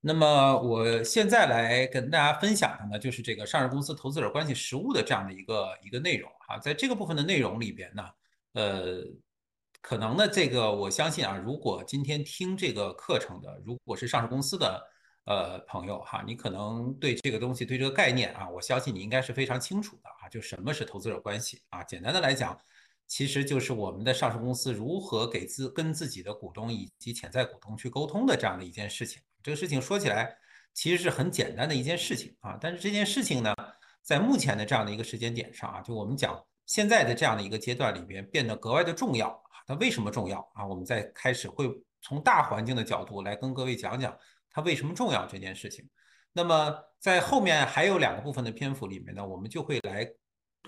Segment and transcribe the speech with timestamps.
[0.00, 6.58] 那么我现在来跟大家分享的呢，就是这个上市公司投资者关系实务的这样的一个一个内容啊。
[6.58, 8.02] 在这个部分的内容里边呢，
[8.54, 9.02] 呃，
[9.82, 14.82] 可能呢，这个我相信啊，如果今天听这个课程的，如果是上市公司的
[15.26, 20.28] 呃朋友哈，你可能对这个东西对这个概念啊，我相信你应该是非常清楚的啊。
[20.28, 21.82] 就什么是投资者关系啊？
[21.84, 22.58] 简单的来讲。
[23.06, 29.20] 其实就是我们的上市公司如何给自跟自己的股东以及潜在股东去沟通的这样的一件事情。
[29.42, 30.36] 这个事情说起来
[30.74, 33.54] 其实是很简单的一件事情啊，但是这件事情呢，
[34.02, 39.64] 在目前的这样的一个时间点上啊，就我们讲现在的这样的一个阶段里边变得格外的重要啊。
[39.66, 40.66] 它为什么重要啊？
[40.66, 41.70] 我们在开始会
[42.02, 44.16] 从大环境的角度来跟各位讲讲
[44.50, 45.88] 它为什么重要这件事情。
[46.32, 50.10] 那么在后面还有两个部分的篇幅里面呢，我们就会来。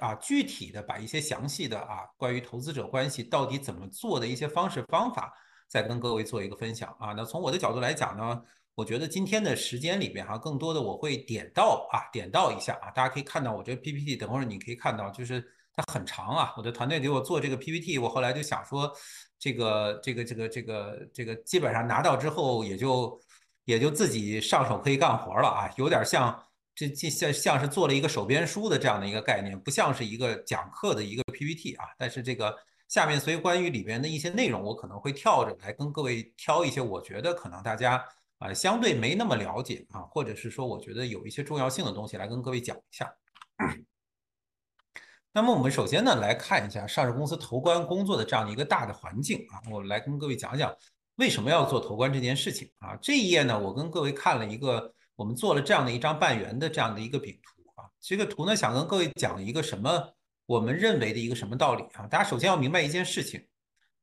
[0.00, 5.30] 啊，具体的把一些详细的啊，关于投资者关系到底怎么做的一些方式方法，
[5.68, 7.12] 再跟各位做一个分享啊。
[7.12, 8.42] 那从我的角度来讲呢，
[8.74, 16.54] 我觉得今天的时间里边哈，更多的我会点到啊，点到一下啊，大家可以看到我这个 PPT，等会儿你可以看到，就是它很长啊。
[16.56, 18.92] 我的团队给我做这个 PPT，我后来就想说，
[19.38, 23.20] 这个这个这个这个这个基本上拿到之后，也就
[23.64, 26.42] 也就自己上手可以干活了啊，有点像。
[26.74, 31.84] 这这像像是做了一个手编书的这样的一个概念，不像是一个讲课的一个 PPT 啊。
[31.98, 32.56] 但是这个
[32.88, 38.02] 下面所以关于里边的一些内容，我可能会跳着来跟各位挑一些我觉得可能大家
[38.42, 43.14] 啊相对没那么了解啊，或者是说我觉得有一些重要性的东西来跟各位讲一下。
[45.32, 50.74] 那么我们首先呢来看一下上市公司投关工作的这样的一个大的环境啊，我来跟各位讲讲
[51.16, 52.96] 为什么要做投关这件事情啊。
[53.00, 54.92] 这一页呢，我跟各位看了一个。
[55.14, 60.14] 我们做了这样的一张半圆的这样的一个饼图啊，这个图呢想跟各位讲一个什么？
[60.46, 62.06] 我们认为的一个什么道理啊？
[62.08, 63.46] 大家首先要明白一件事情：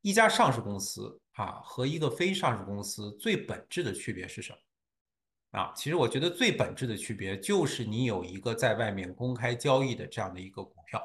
[0.01, 5.59] 一家上市公司啊和一个非上市公司最本质的区别是什么？
[5.59, 11.01] 啊，其实我觉得最本质的区别就是你有一个在外面公开交易的这样的一个股票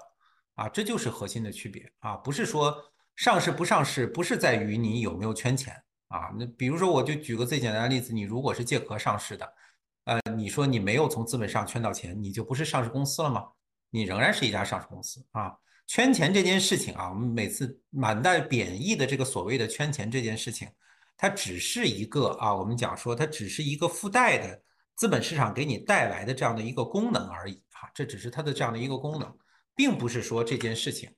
[0.56, 2.76] 啊，这就是核心的区别啊，不是说
[3.16, 5.74] 上市不上市，不是在于你有没有圈钱
[6.08, 6.30] 啊。
[6.38, 9.54] 那比如说我就举个最简单的例子，你如果是借壳上市的。
[10.04, 13.48] 呃，你说你没有从资本上圈到钱，你就不是上市公司了吗？
[13.88, 15.56] 你仍然是一家上市公司啊。
[15.86, 20.68] 圈钱这件事情啊，我们每次满带贬义的这个所谓的圈钱这件事情，
[21.16, 24.62] 它只是一个啊，我们讲说它只是一个附带的
[24.96, 29.36] 资本市场给你带来的这样的一个功能而已啊，这只是它的这样的一个功能，
[29.74, 31.10] 并不是说这件事情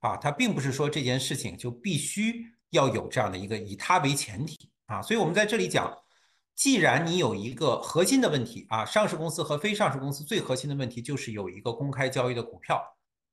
[0.00, 5.96] 啊，它并不是说这件事情就必须要有这样的一个以它为前提啊，所以我们在这里讲。
[6.54, 12.82] 既然你有一个核心的问题啊，上市公司和非上市公司最核心的问题就是有一个公开交易的股票，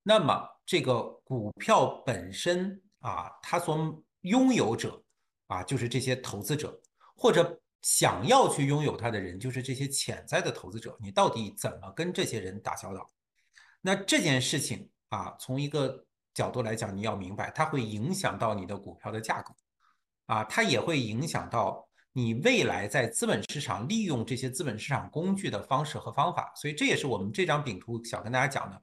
[0.04, 5.02] 那么这个股票本身啊，它所拥有者
[5.48, 6.78] 啊，就是这些投资者，
[7.16, 10.96] 或者想要去拥有它的人，就是这些潜在的投资者。
[11.02, 13.10] 你到底怎么跟这些人打交道？
[13.82, 19.54] 那这件事情啊，从一个角度来讲，你要明白，它会影响到你的股票的价格
[20.26, 21.88] 啊，它也会影响到。
[22.16, 28.80] 你未来在资本市场利用这些资本市场工具的方式和方法，所以这也是我们这张饼图想跟大家讲的。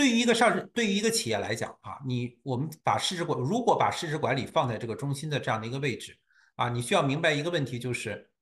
[0.00, 6.18] 对于一个上市，对于一个企业来讲啊，你我们把市值管，如果把市值管理放在这个中心的这样的一个位置
[6.54, 8.32] 啊，你需要明白一个问题，就是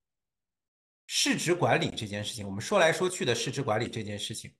[1.08, 4.54] 市值管理这件事情，我们说来说去的市值管理这件事情。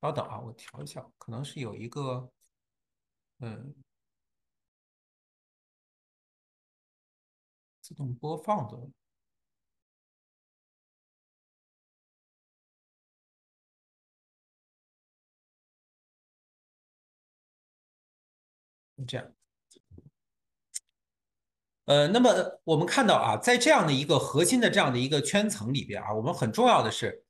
[0.00, 2.28] 稍等啊，我调一下，可能是有一个，
[3.38, 3.72] 嗯。
[7.80, 8.76] 自动播放的，
[19.06, 19.26] 这样。
[21.86, 27.24] 呃，那么我们看到啊，在这样的一个核心的这样的一个圈层里边啊，我们很重要的是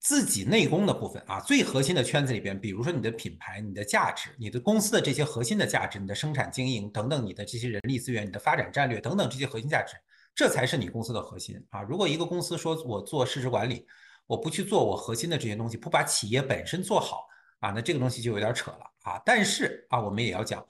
[0.00, 9.94] 自己内功的部分啊，最核心的圈子里边，比如说你的品牌、你的价值、你的公司的这些核心的价值、你的生产经营等等，你的这些人力资源、你的发展战略等等这些核心价值。
[10.34, 11.80] 这才是你公司的核心啊！
[11.80, 13.86] 如果一个公司说我做市值管理，
[14.26, 17.26] 我不去做我核心的这些东西，不把企业本身做好
[17.60, 19.22] 啊，那这个东西就有点扯了啊！
[19.24, 20.62] 但是啊，我们也要讲，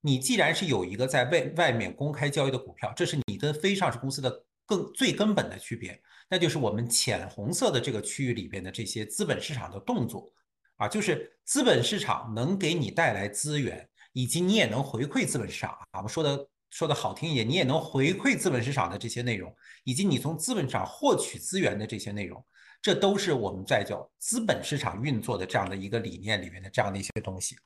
[0.00, 10.32] 你既然是有一个在外外面公开交易的股票，这是你跟非上市公司的更最根本的区别，那就是我们浅红色的这个区域里边的这些资本市场的动作
[10.76, 16.48] 啊，就是资本市场能给你带来资源，以及你也能回馈资本市场啊，我们说的。
[16.72, 19.52] 说的好听一点，你也能回馈资本市场的这些内容，
[19.82, 22.40] 以及你从资本市场获取资源的这些内容，
[22.80, 27.56] 这都是我们在叫资本市场运作的这样的一个理念里面的这样的一些东西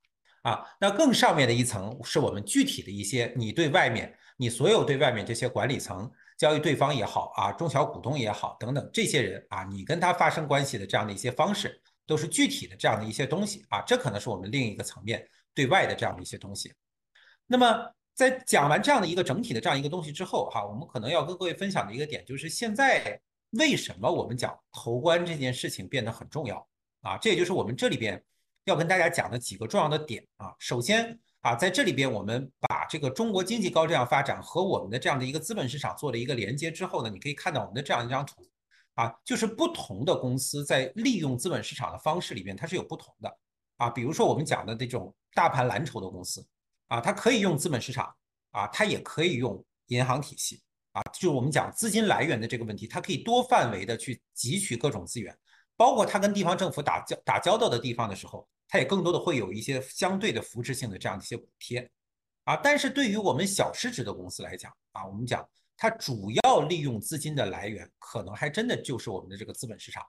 [0.45, 0.65] 啊。
[0.81, 6.09] 那更上面的一层是我们具体的一些，你对外面，你所有对外面这些管理层
[6.39, 16.73] 交易对方也好啊，中小股东也好等等这些人啊，你跟他发生关系的这样的一些方式，都是具体的这样的一些东西啊，这可能是我们另一个层面对外的这样的一些东西。
[17.47, 23.21] 那么在讲完这样的一个整体的这样一个东西之后哈，我们可能要跟各位分享的一个点就是现在
[23.59, 26.67] 为什么我们讲投关这件事情变得很重要
[27.03, 27.17] 啊？
[27.19, 28.23] 这也就是我们这里边
[28.65, 30.55] 要跟大家讲的几个重要的点啊。
[30.59, 31.19] 首先。
[31.45, 38.49] 啊，在这里边，我们把这个中国经济高质量发展和我们的这样的一个资本市场做了一个连接之后呢，你可以看到我们的这样一张图，
[38.95, 43.39] 啊，就是不同的公司在利用资本市场的方式里边，它是有不同的，
[43.77, 46.43] 啊，比如说我们讲的这种大盘蓝筹的公司，
[46.87, 48.11] 啊，它可以用资本市场，
[48.53, 50.63] 啊，它也可以用银行体系，
[50.93, 55.37] 啊，就是我们讲资金来源的这个问题，它可以多范围的去汲取各种资源，
[55.77, 58.49] 包括它跟地方政府打交打交道的地方的时候。
[58.67, 61.89] 它也更多的会有一些相对的扶持性的这样的一些补贴，
[62.45, 70.03] 啊，但是对于我们小市值的公司来讲，啊，我们讲它主要利用资金的来源，可能还真的就是我们的这个资本市场，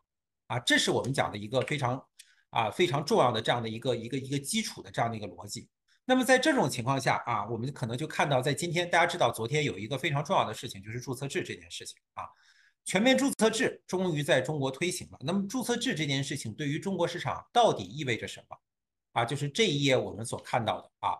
[0.48, 2.04] 啊，这是我们讲的一个非常
[2.50, 5.70] 啊非常重要的这样的一个一个一个基础的这样的一个逻辑。
[6.06, 12.24] 那么在这种情况下啊，我们可能就看到在今天大家知道，昨天有一个非常重要的事情，就是注册制这件事情啊。
[12.86, 15.18] 全面注册制终于在中国推行了。
[15.22, 18.56] 那么注册制这件事情对于中国市场到底意味着什么？
[19.14, 21.18] 啊，就是这一页我们所看到的啊，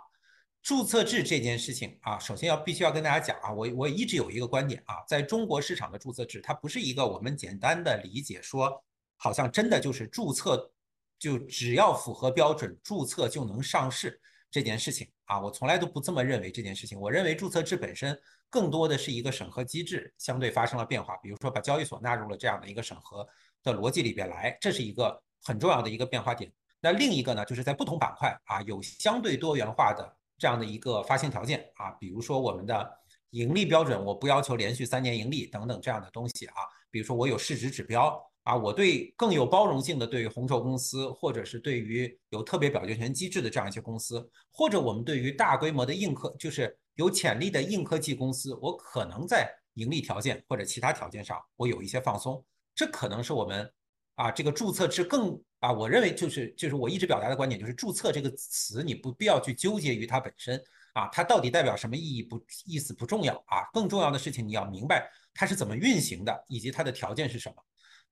[0.62, 8.84] 注册制这件事情啊，首先要必须要跟大家讲啊，我我一直有一个观点啊，在中国市场的注册制，它不是一个我们简单的理解说，
[9.18, 10.72] 好像真的就是注册
[11.18, 14.22] 就只要符合标准注册就能上市
[14.52, 17.00] 这件事情啊，我从来都不这么认为这件事情。
[17.00, 18.16] 我认为注册制本身。
[18.50, 23.28] 更多的是一个审核机制相对发生了变化，比如说把交易所纳入了这样的一个审核
[23.64, 26.52] 的逻辑里边来，这是一个很重要的一个变化点。
[26.80, 32.90] 那另一个呢，就是在不同板块啊有相对多元化的这样的一个发行条件啊，比如说我们的
[33.32, 36.56] 盈利标准，我不要求连续三年盈利等等这样的东西啊，
[36.92, 46.74] 比如说我有市值指标啊，我对更有包容性的对于红筹公司，或者是对于有特别表决权机制的这样一些公司，或者我们对于大规模的硬科就是。
[46.96, 52.42] 有潜力的硬科技公司，我可能在盈利条件或者其他条件上，我有一些放松。
[52.74, 53.70] 这可能是我们
[54.16, 60.58] 啊，这个注册制更啊，我认为就是就是我一直表达的观点，就是注册这个词，你不必要去纠结于它本身
[60.94, 67.56] 啊，它到底代表什么意义不意思不重要啊，更重要的事情你要明白它是怎么运行的，以及它的条件是什么。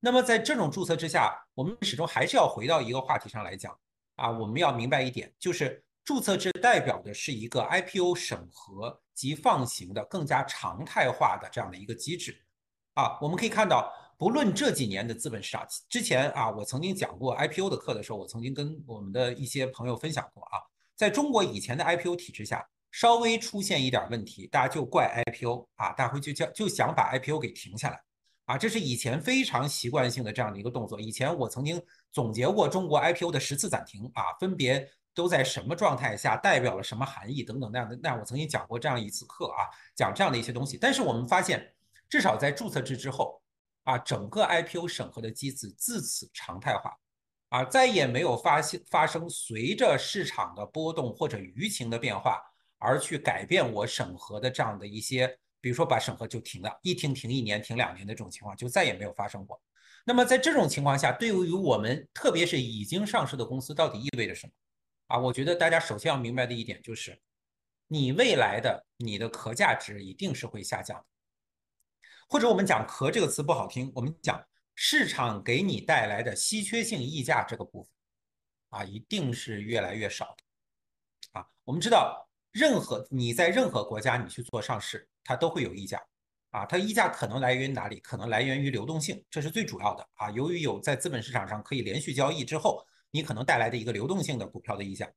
[0.06, 3.74] 那么在这种注册之下，我们始终还是要回到一个话题上来讲
[4.18, 5.82] 啊，我们要明白一点，就是。
[6.06, 12.38] 注册制代表的是一个 IPO 审核及放行的更加常态化的这样的一个机制
[12.96, 20.60] 啊，我们可以看到，不论这几年的资本市场，之前啊，我曾经讲过 IPO 的课的时候，我曾经跟我们的一些朋友分享过啊，
[20.94, 28.04] 在中国以前的 IPO 体制下，稍微出现一点问题，大家就怪 IPO 啊，大家会就叫就想把 IPO 给停下来
[28.46, 31.00] 啊，这是以前非常习惯性的这样的一个动作。
[31.00, 31.82] 以前我曾经
[32.12, 34.90] 总结过中国 IPO 的十次暂停啊，分别。
[35.16, 37.96] 都在什么状态下，代表了什么含义等等那样的。
[38.02, 40.76] 那我曾经讲过这样一次课啊，讲这样的一些东西。
[40.76, 41.72] 但是我们发现，
[42.10, 43.40] 至少在注册制之后
[43.84, 46.98] 啊，整个 IPO 审核的机制自此常态化，
[47.50, 52.42] 啊，再也没有发现发生随着市场的波动或者舆情的变化
[52.80, 59.62] 而去改变我审核的这样的一些，比如说把审核就停了，一停停一年、停两年的这种情况就再也没有发生过。
[60.04, 64.52] 那么在这种情况下，对于我们特别是已经上市的公司，到底意味着什么？
[65.08, 67.18] 啊，我觉得大家首先要明白的一点就是，
[67.88, 71.06] 你未来的你的壳价值一定是会下降的，
[72.28, 74.46] 或者我们讲“壳”这个词不好听，我们讲
[74.76, 77.92] 市场给你带来的稀缺性溢价这个部分，
[78.72, 81.40] 啊，一定是越来越少的。
[81.40, 86.02] 啊，我们知道，任何你在任何国家你去做上市，它都会有溢价，
[86.52, 88.00] 啊，它溢价可能来源于哪里？
[88.00, 90.08] 可能来源于流动性，这是最主要的。
[90.16, 92.86] 啊，由于有在资本市场上可以连续交易之后。
[93.16, 95.08] 你可能带来的一个流动性的股票的溢价，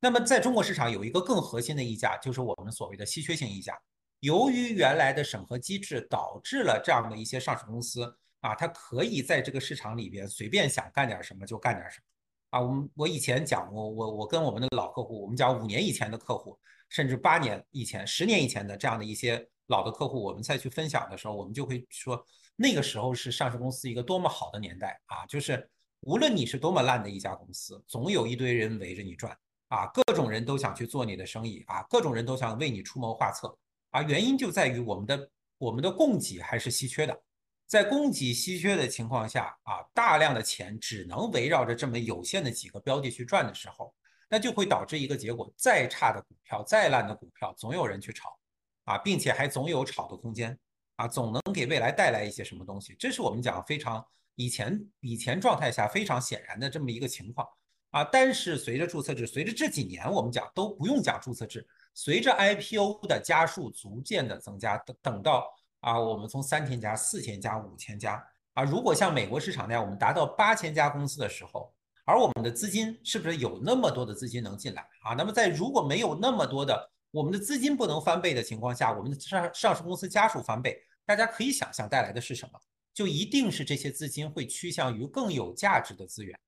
[0.00, 3.80] 那么在中国市场有一个更核心的溢价，就是我们所谓的稀缺性溢价。
[4.18, 12.60] 由于原来的审核机制导致了这样的一些上市公司啊，它可以在这个市场里边随便想干点什么就干点什么啊。
[12.60, 16.58] 我们我以前讲过，我我跟我们的老客户，我们讲五年以前的客户，
[16.88, 22.24] 甚至八年以前、十年以前的这样的一些老的客户，我们再去分享的时候，我们就会说，
[22.56, 25.68] 那个时候是上市公司一个多么好的年代啊，就是。
[26.00, 29.36] 无论你是多么烂的一家公司，总有一堆人围着你转
[29.68, 29.90] 啊！
[29.92, 31.82] 各种人都想去做你的生意啊！
[31.90, 33.58] 各种人都想为你出谋划策
[33.90, 34.02] 啊！
[34.02, 37.22] 原因就在于我们的我们的供给还是稀缺的，
[37.66, 43.92] 在供给稀缺的情况下啊，大量的钱只能围绕着这么有限的几个标的去转的时候，
[44.28, 48.36] 那就会导致一个结果：再差的股票、再烂的股票，总有人去炒
[48.84, 50.58] 啊，并且还总有炒的空间
[50.96, 52.96] 啊，总能给未来带来一些什么东西。
[52.98, 54.04] 这是我们讲非常
[54.34, 57.46] 以前以前状态下非常显然的这么一个情况
[57.90, 58.02] 啊。
[58.02, 61.64] 但是随着注册制，随着这几年我们讲都不用讲注册制，
[61.94, 68.20] 随着 IPO 的家数逐渐的增加，等等到啊，我们从三千家、四千家、五千家
[68.54, 71.72] 啊，如果像美国市场那样，我们达到八千家公司的时候。
[72.06, 75.12] 而我们的资金是不是有那么多的资金能进来啊？
[75.12, 82.60] 那么在如果没有那么多的我们的资金不能翻倍的情况下，我们的上上市公司家数翻倍，大家可以想象带来的是什么？
[82.94, 86.38] 就一定是这些资金会趋向于更有价值的资源。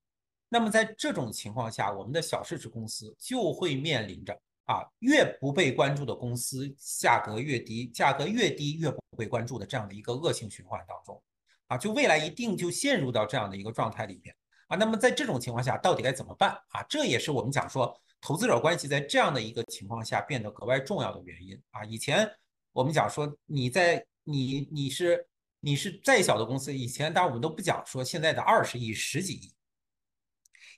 [0.48, 4.32] 那么在这种情况下，我们的小市值公司就会面临着
[4.66, 11.20] 啊，越不被关注的公司价格越低，价格越低越不被关注的这样的一个恶性循环当中，
[11.66, 14.34] 啊，就未来一定就陷入到这样的一个状态里面。
[14.68, 16.82] 啊，那么在这种情况下，到底该怎么办啊？
[16.88, 21.84] 这也是我们讲说投资者关系在这样的一个情况下变得格外重要的原因啊。
[21.84, 22.30] 以前
[22.72, 25.26] 我们讲说你在你你是
[25.60, 29.54] 你是再小的公司，以前当然我们都不讲说现在的二十亿、十几亿，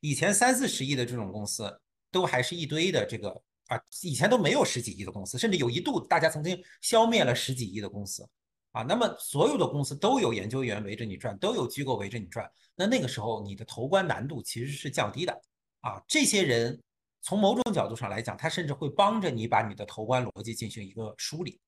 [0.01, 1.81] 以前三四十亿的这种公司
[2.11, 3.31] 都还是一堆的这个
[3.67, 8.29] 啊，以前都没有十几亿的公司，甚至有一度大家曾经消灭了十几亿的公司。
[8.73, 15.33] 啊，那么所有的公司都有研究员围着你转，都有机构围着你转，那那个时候你的投关难度其实是降低的
[15.81, 16.01] 啊。
[16.07, 16.81] 这些人
[17.21, 21.61] 从某种角度上来讲，他甚至会帮着你把你的投关逻辑进行一个梳理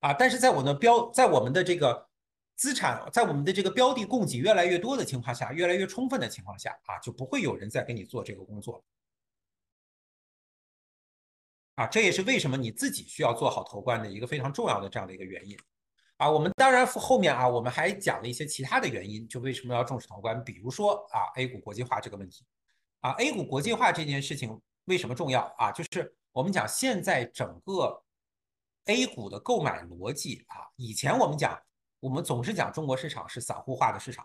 [0.00, 0.12] 啊。
[0.12, 2.06] 但是在我的标，在我们的这个
[2.54, 8.84] 资产，在我们的这个标的供给越来越多的情况下，越来越充分的情况下啊，就不会有人再给你做这个工作
[11.82, 15.58] 啊，这也是为什么你自己需要做好投关的一个非常重要的这样的一个原因
[16.16, 16.30] 啊。
[16.30, 22.44] 我们当然后面啊，我们还讲了一些其他的原因，就为什么要重视投关，比如说啊，A 股国际化这个问题
[23.00, 25.72] 啊，A 股国际化这件事情为什么重要啊？
[25.72, 28.00] 就是我们讲现在整个
[28.84, 31.60] A 股的购买逻辑啊，以前我们讲
[31.98, 34.24] 我们总是讲中国市场是散户化的市场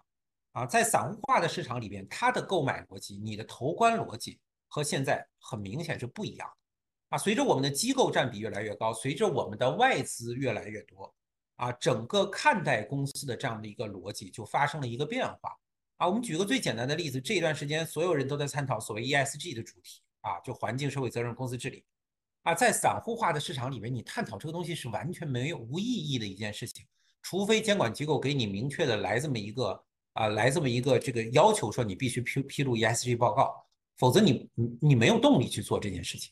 [0.51, 6.55] 啊，在散户化的市场里边，它的购买逻辑、你的投关逻辑和现在很明显是不一样的。
[7.09, 11.13] 啊，随着我们的机构占比越来越高，随着我们的外资越来越多，
[11.55, 15.57] 啊，整个看待公司的这样的一个逻辑就发生了一个变化。
[15.97, 21.83] 啊，我们举个最简单的例子，这一段时间所有人都在探讨所谓 ESG 的主题，啊，就环境、社会责任、公司治理。
[22.43, 26.85] 啊，在散户化的市场里面，你探讨这个东西是完全没有无意义的一件事情，
[27.21, 29.83] 除非监管机构给你明确的来这么一个
[30.13, 33.65] 啊，来这么一个这个要求，说你必须披披露 ESG 报告，
[33.97, 36.31] 否则你你你没有动力去做这件事情。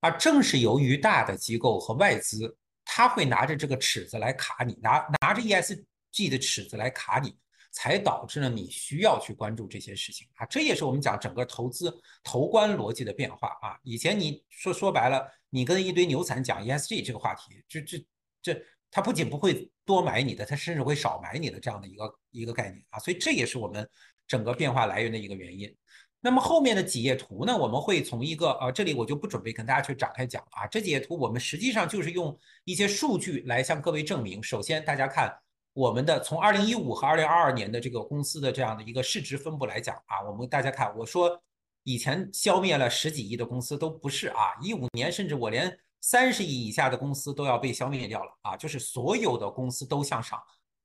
[0.00, 7.36] 而正是由于大的机构和外资，他会拿着这个尺子来卡你，拿拿着 ESG 的尺子来卡你，
[7.70, 10.46] 才导致了你需要去关注这些事情啊。
[10.46, 13.78] 这也是我们讲整个投资投关逻辑的变化啊。
[13.82, 18.04] 以前你说说白了，你跟一堆牛散讲 ESG 这个话题，这这
[18.42, 22.98] 这，他不仅不会多买你的，他甚至会少买你的这样的一个一个概念啊。
[22.98, 23.88] 所以这也是我们
[24.26, 25.76] 整个变化来源的一个原因。
[26.22, 27.56] 那么后面的几页图呢？
[27.56, 30.66] 我们会从一个呃，这里我就不准备跟大家去展开讲了啊。
[30.66, 34.42] 这几页图我们实际上就是用一些数据来向各位证明。
[34.42, 35.34] 首先，大家看
[35.72, 41.40] 我们的从二零一五和二零二二年的这个公司的这样的一个市值分布来讲啊，我们大家看，我说
[41.84, 50.38] 以前消灭了十几亿的公司都不是啊，一五年甚至我连三十亿以下的公司都要被消灭掉了啊，就是所有的公司都向上。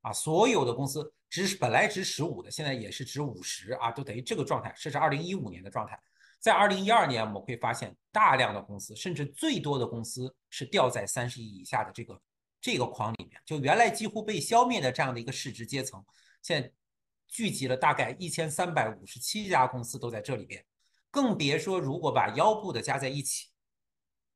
[0.06, 4.72] 啊，所有的公司值本来值十五的，现在也是值五十啊，都等于这个状态。
[4.78, 6.00] 这是二零一五年的状态，
[6.40, 12.22] 在二零一二年，我们会发现大量的公司，甚至最多的公司是掉在三十亿以下的这个
[12.62, 13.42] 这个框里面。
[13.48, 16.06] 就原来几乎被消灭的这样的一个市值阶层，
[16.44, 16.72] 现在
[17.28, 20.64] 聚集了大概一千三百五十七家公司都在这里边，
[21.10, 23.48] 更别说如果把腰部的加在一起，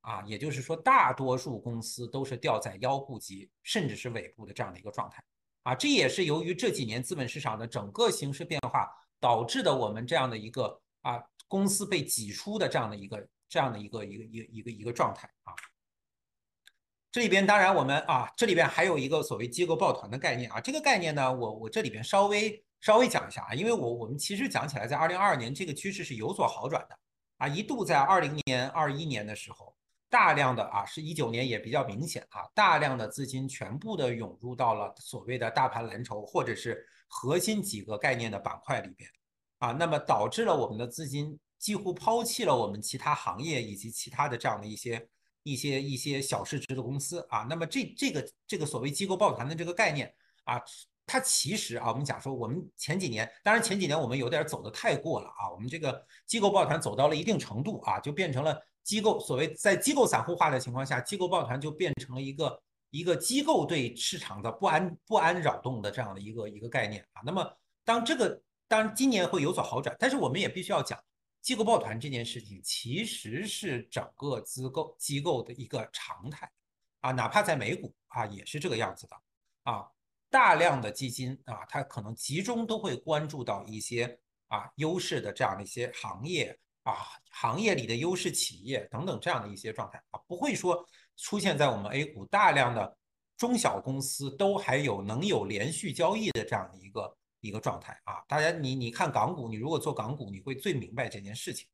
[0.01, 5.23] 啊，也就是说大多数公司都是掉在腰部级甚至是尾部的这样的一个状态。
[5.63, 8.89] 啊，这也是由于这几年资本市场的整个形势变化
[9.19, 15.53] 导致的，我们这样的一个啊公司被挤出的这样的一个这样的一个一个一个一个一个状态啊。
[17.11, 26.97] 这里边当然我们啊，这里边还有一个所谓机构抱团的概念啊，这个概念呢，我我这里边稍微稍微讲一下啊，因为我我们其实讲起来，在二零二二年这个趋势是有所好转的
[27.37, 29.75] 啊，一度在二零年二一年的时候。
[30.09, 39.07] 大量的啊，是一九年也比较明显啊，大量的资金全部的涌入到了所谓的大盘蓝筹或者是核心几个概念的板块里边
[39.59, 45.07] 啊，那么导致了我们的资金几乎抛弃了我们其他行业以及其他的这样的一些
[45.43, 50.11] 一些一些小市值的公司啊，那么这这个这个所谓机构抱团的这个概念
[50.45, 50.59] 啊，
[51.05, 58.59] 它其实啊，我们讲说我们前几年，当然前几年我们有点走的太过了啊，我们这个机构抱团走到了一定程度啊，就变成了。
[58.89, 67.21] 机构所谓在机构散户化的情况下，机构抱团就变成了一个一个机构对市场的不安不安扰动的这样的一个一个概念啊。
[67.23, 67.47] 那么
[67.85, 70.99] 当这个当然今年会有所好转，但是我们也必须要讲，
[71.39, 76.49] 机构抱团这件事情其实是整个机构机构的一个常态
[77.01, 79.15] 啊，哪怕在美股啊也是这个样子的
[79.71, 79.85] 啊。
[80.31, 86.57] 大量的基金啊，它可能集中都会关注到一些啊优势的这样的一些行业
[86.91, 90.85] 啊，行业里的优势企业等等这样的一些状态啊，不会说
[91.17, 92.97] 出现在我们 A 股大量的
[93.37, 98.21] 中小公司都还有能有连续交易的这样的一个一个状态啊。
[98.27, 101.67] 大家你你看港股，你如果做港股，你会最明白这件事情。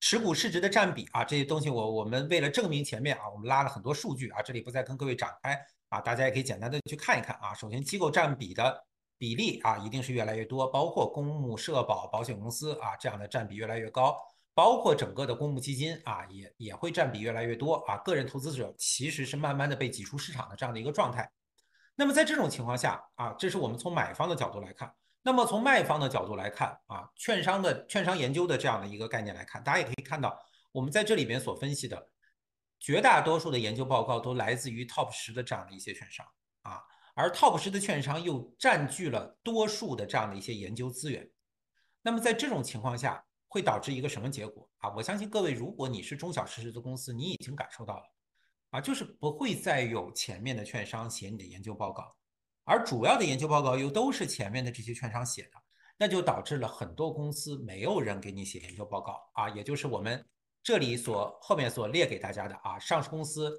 [0.00, 5.58] 持股市值的占比啊，这些东西我我们为了证明前面啊，我们拉了很多数据啊，这里不再跟各位展开
[5.90, 7.54] 啊，大家也可以简单的去看一看啊。
[7.54, 8.84] 首先，机构占比的
[9.22, 14.18] 比例啊，一定是越来越多，包括公募、社保、保险公司啊这样的占比越来越高，
[14.52, 17.98] 包括整个的公募基金啊，也也会占比越来越多啊。
[17.98, 21.30] 个人投资者其实是慢慢的被挤出市场的这样的一个状态。
[21.94, 24.92] 那么在这种情况下啊，这是我们从买方的角度来看。
[25.22, 30.36] 那么从卖方的角度来看啊，券商的券商研究的这样的一个概念来看，大家也可以看到，
[30.72, 32.08] 我们在这里边所分析的
[32.80, 36.26] 绝大多数的研究报告都来自于 top 十的这样的一些券商
[36.62, 36.82] 啊，
[37.14, 41.28] 而 top 十的券商又占据了多数的这样的一些研究资源。
[42.02, 44.92] 那么在这种情况下，会导致一个什么结果啊？
[44.96, 48.02] 我相信各位，如果你是中小市值的公司，你已经感受到了
[48.70, 52.16] 啊，就是不会再有前面的券商写你的研究报告。
[52.64, 55.50] 而主要的研究报告又都是前面的这些券商写的，
[55.98, 60.24] 那就导致了很多公司没有人给你写研究报告啊，也就是我们
[60.62, 63.52] 这里所后面所列给大家的啊，上市公司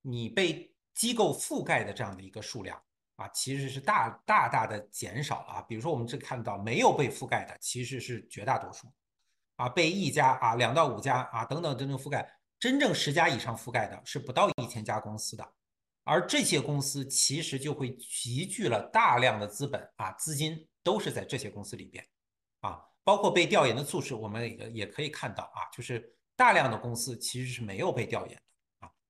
[0.00, 2.80] 你被机构覆盖的这样的一个数量
[3.16, 5.62] 啊，其实是大大大的减少了啊。
[5.62, 8.92] 比如说我们这看到没有被覆盖的其实是绝大多数
[9.56, 12.28] 啊，被一家啊、两到五家啊等等等等覆盖，
[12.58, 15.52] 真正十家以上覆盖的是不到一千家公司的。
[16.02, 22.06] 而这些公司其实就会集聚了大量的资本啊，资金都是在这些公司里边，
[22.60, 28.42] 啊，包括被调研的促使，我们也也可以看到啊，就是大量的公司其实是没有被调研。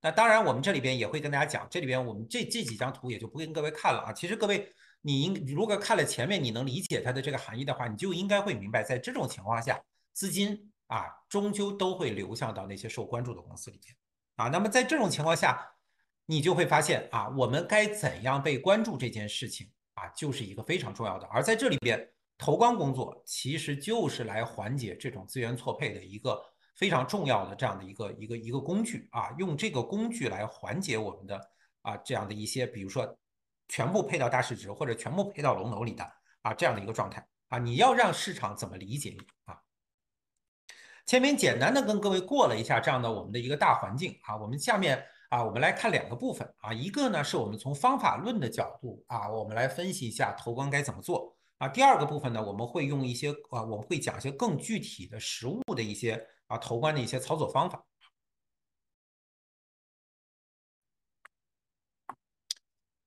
[0.04, 4.12] 那当然，我们这里边也会跟大家讲，这里边我们这这几张图也就不跟各位看了啊。
[4.12, 13.96] 其实各位，你应如果看了前面，你能理解它的这个含义的话，你就应该会明白，在这种情况下，资金啊终究都会流向到那些受关注的公司里面
[14.36, 14.48] 啊。
[14.50, 15.66] 那么在这种情况下，
[16.26, 21.26] 你就会发现啊，我们该怎样被关注这件事情啊，就是一个非常重要的。
[21.28, 26.38] 而在这里边，投光工作其实就是来缓解这种资源错配的一个
[26.74, 31.40] 非常重要的这样的一个一个一个工具啊，用这个工具来缓解我们的
[31.82, 33.16] 啊这样的一些，比如说
[33.68, 36.04] 全部配到大市值或者全部配到龙头里的
[36.42, 39.58] 啊这样的一个状态啊，你要让市场怎么理解你啊？
[41.06, 45.04] 前面简单的跟各位过了一下这样的我们的一个大环境啊，我们下面。
[45.30, 51.66] 啊，我们来看两个部分啊，一个呢是我们从方法论的角度啊，我们来分析一下投光该怎么做啊。
[51.66, 57.84] 第二个部分呢，我们会用一些啊，我们会讲一些更具体的实物的一些啊投关的一些操作方法。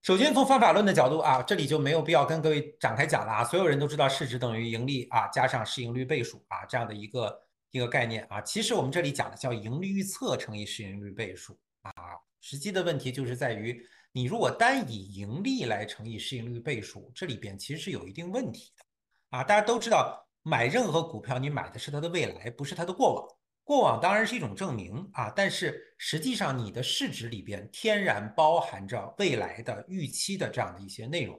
[0.01, 8.39] 首先从方法论的角度啊，这里就没有必要跟各位展开讲了啊，所有人都知道市值等于盈利啊加上市盈率倍数啊这样的一个一个概念啊。
[8.41, 11.59] 其实我们这里讲的叫盈利预测乘以市盈率倍数。
[11.83, 11.93] 啊，
[12.41, 18.83] 实际的问题就是在于，你如果单以盈利来乘以市盈率倍数，这里边其实是有一定问题的。
[19.29, 23.27] 啊，大家都知道，买任何股票，你买的是它的未来，不是它的过往。
[23.65, 31.37] 过往当然是一种证明啊，但是实际上你的市值里边天然包含着未来的预期的这样的一些内容。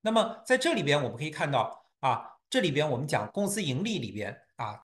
[0.00, 4.80] 那么在这里边，我们可以看到啊，这里边我们讲公司盈利里边啊，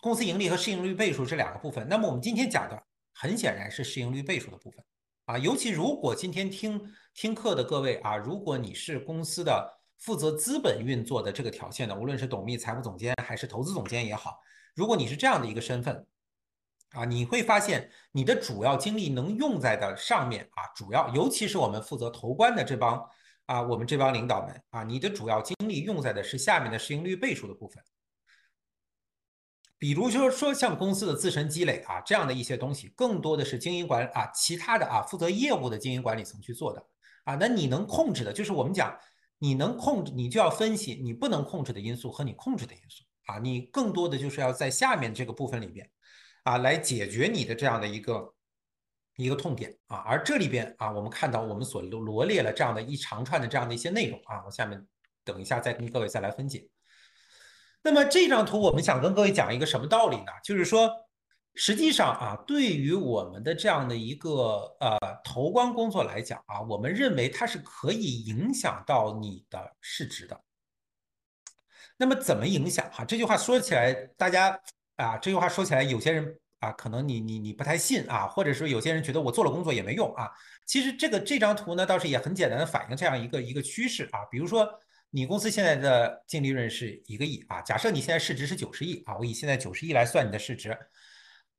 [0.00, 1.86] 公司盈利和市盈率倍数这两个部分。
[1.88, 2.82] 那么我们今天讲的。
[3.14, 4.82] 很显然是市盈率倍数的部分
[5.26, 6.80] 啊，尤其如果今天听
[7.12, 9.70] 听课的各位啊，如果你是公司的
[10.02, 14.40] 负责资本运作的这个条线的，无论是董秘、财务总监还是投资总监也好，
[14.74, 16.04] 如果你是这样的一个身份
[16.90, 23.08] 啊，你会发现你的主要精力能用在的上面啊，主要尤其是我们负责投关的这帮
[23.46, 27.80] 啊，我们这帮领导们啊，你的主要精力用在的是下面的市盈率倍数的部分。
[29.78, 36.84] 比如就是说，像公司的自身积累啊，这样的一些东西，更多的是经营管啊，其他的啊，负责业务的经营管理层去做的
[37.22, 37.36] 啊。
[37.36, 38.96] 那你能控制的，就是我们讲，
[39.42, 43.40] 你能控制，你就要分析你不能控制的因素和你控制的因素啊。
[43.40, 45.90] 你更多的就是要在下面这个部分里边
[46.44, 48.32] 啊，来解决你的这样的一个
[49.16, 49.96] 一个痛点啊。
[50.06, 54.86] 而这里边啊，我们看到我们所罗罗列了这样的一长串的这样的一些内容啊，我下面
[55.24, 56.68] 等一下再跟各位再来分解。
[57.82, 60.30] 那么这张图我们想跟各位讲一个什么道理呢？
[60.44, 60.88] 就是说，
[61.54, 70.40] 实际上啊，对于我们的这样的一个呃投关工作来讲啊，我们认为它是可以影响到你的市值的。
[71.98, 73.04] 那么怎么影响哈？
[73.04, 74.58] 这句话说起来，大家
[74.96, 80.30] 啊，这句话说起来，有些人啊，可能你你你不太信啊，或者说有些人觉得我做了工作也没用啊。
[80.64, 84.24] 其实这个这张图呢，倒是也很简单的反映这样一个一个趋势啊。
[84.30, 84.66] 比如说，
[85.10, 90.76] 你公司现在的净利润是一个亿啊，假设你现在市值是九十亿啊，我以现在九十亿来算你的市值。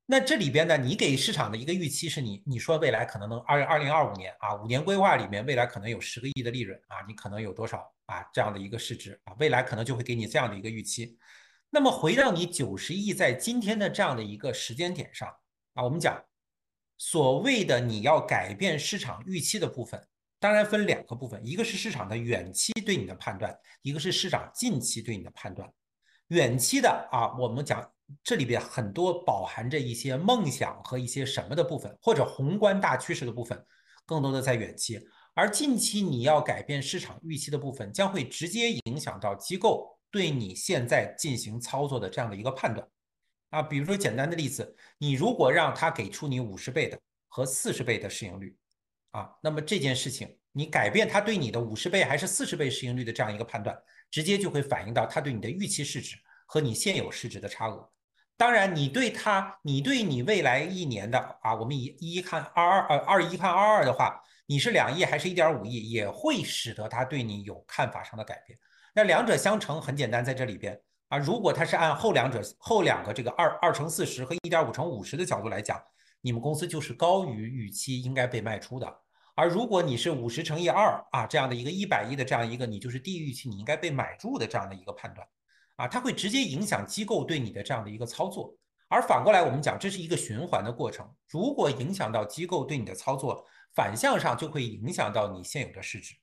[0.06, 11.16] 那这里边呢，你给市场的一个预期是你你说未来可能能二二零二五年啊，五年规划里面未来可能有十个亿的利润啊，你可能有多少啊这样的一个市值啊，未来可能就会给你这样的一个预期。
[11.70, 15.26] 那么回到你九十亿在今天的这样的一个时间点上
[15.72, 16.22] 啊，我们讲
[16.98, 20.06] 所谓的你要改变市场预期的部分，
[20.38, 25.66] 当然分两个部分，一个是市场的远期对你的判断，一个是市场近期对你的判断。
[26.28, 27.90] 远期的啊，我们讲。
[28.22, 33.64] 这里边很多饱含着一些梦想和一些什么的部分，或者宏观大趋势的部分，
[34.04, 35.00] 更多的在远期。
[35.34, 42.86] 而近期你要改变市场预期的部分，将会直接影响到机构对你现在进行操作的这样的一个判断。
[43.50, 48.56] 啊，比如说简单的例子，你如果让他给出你五十倍的和四十倍的市盈率，
[49.12, 53.76] 啊，那么这件事情你改变他对你的五十倍还是四十倍市盈率的这样一个判断，
[54.10, 57.90] 直接就会反映到他对你的预期市值和你现有市值的差额。
[58.36, 68.58] 当然，你对它，你对你未来一年的啊，我们一一看二二呃二一看二二的话，你是两亿还是一点五亿，也会使得它对你有看法上的改变。
[68.92, 75.80] 那两者相乘很简单，在这里边啊，如果它是按后两者后两个这个二二乘四十和一点五乘五十的角度来讲，
[76.20, 79.00] 你们公司就是高于预期应该被卖出的。
[79.36, 85.24] 而如果你是五十乘以二啊这样的一个一百亿的这样一个，你就是低于预期你应该被买入的这样的一个判断。
[85.76, 88.54] 啊，它会直接影响机构对你的这样的一个操作，
[88.88, 91.08] 而反过来我们讲，这是一个循环的过程。
[91.28, 96.14] 如果影响到机构对你的操作，反向上就会影响到你现有的市值。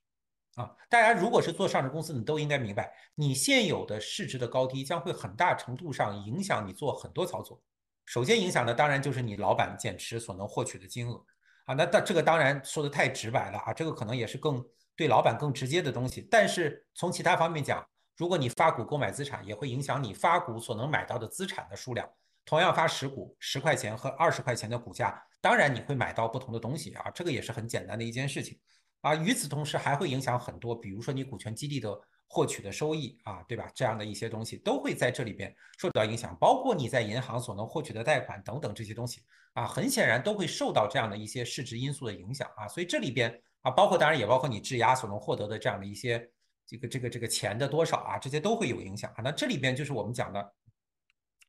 [0.56, 7.62] 啊，大家如果是做上市公司，你都应该明白，你现有的市值的高低将会很大程度上影响你做很多操作。
[8.06, 11.24] 首先影响的当然就是你老板减持所能获取的金额。
[11.66, 14.62] 啊，那但这个当然说的太直白了啊，这个可能也是更
[14.96, 16.28] 对老板更直接的东西。
[16.30, 17.86] 但是从其他方面讲，
[18.18, 22.08] 如果你发股购买资产，也会影响你发股所能买到的资产的数量。
[22.44, 28.60] 同样发十股，十块钱和二十块钱的股价，当然你会买到不同的东西啊，这个也是很简单的一件事情
[29.02, 29.16] 啊。
[29.16, 31.96] 与此同时，还会影响很多，比如说你股权激励的
[32.28, 33.70] 获取的收益啊，对吧？
[33.76, 39.22] 这样的一些东西都会在这里边受到影响，包括你在银行所能获取的贷款等等这些东西
[39.54, 42.68] 啊，很显然都会受到这样的一些市值因素的影响啊。
[42.68, 46.30] 所以这里边啊，包括当然也包括你质押所能获得的这样的一些。
[46.72, 49.22] 这个这个这个钱的多少啊，这些都会有影响啊。
[49.24, 50.54] 那这里边就是我们讲的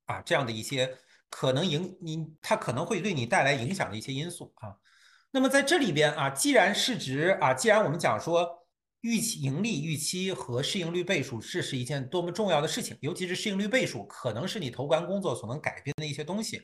[0.06, 0.98] 啊，这样的一些
[1.30, 4.74] 可能影你它可能会对你带来影响的一些因素啊。
[5.30, 8.66] 那么在这里边啊，既然市值啊，既然我们讲说
[9.02, 16.62] 预期盈利预期和市盈率倍数，这是一件多么重要的事情，尤其是市盈率倍数，可能是你投关工作所能改变的一些东西。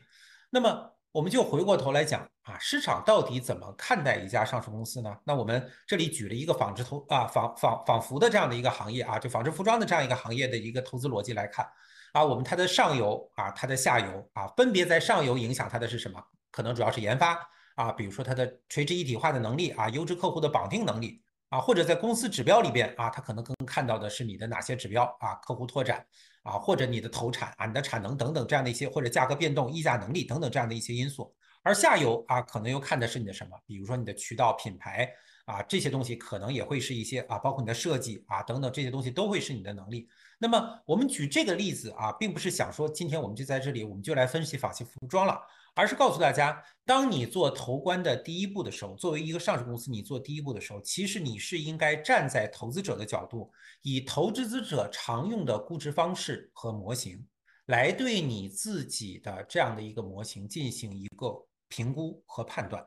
[0.50, 5.16] 那么我们就回过头来讲啊，市场到底怎么看待一家上市公司呢？
[5.24, 11.66] 那我们这里举了一个纺织投啊纺纺纺服的这样的一个行业啊，就纺织服装的这样一个行业的一个投资逻辑来看
[12.12, 16.22] 啊，我们它的上游啊，它的下游啊，分别在上游影响它的是什么？
[16.50, 17.38] 可能主要是研发
[17.74, 26.04] 啊，比如说它的垂直一体化的能力啊，优质客户的绑定能力啊，或者在公司指标里边啊，它可能更看到的是你的哪些指标啊，客户拓展。
[26.48, 31.30] 啊，或者你的投产啊，你的产能等等这样的一些，或者价格变动、溢价能力等等这样的一些因素，
[31.62, 33.54] 而下游啊，可能又看的是你的什么？
[33.66, 35.12] 比如说你的渠道、品牌
[35.44, 40.08] 啊，这些东西可能也会是一些啊，包括你的设计啊等等这些东西都会是你的能力。
[40.38, 45.38] 那么我们举这个例子啊，并不是想说今天我们就在这里，我们就来分析法系服装了。
[45.78, 53.48] 而是告诉大家，当你做投关的第一步的时候，作为一个上市公司，你做第一步的时候，其实你是应该站在投资者的角度，
[53.82, 57.24] 以投资者常用的估值方式和模型，
[57.66, 62.84] 来对你自己的这样的一个模型进行一个评估和判断，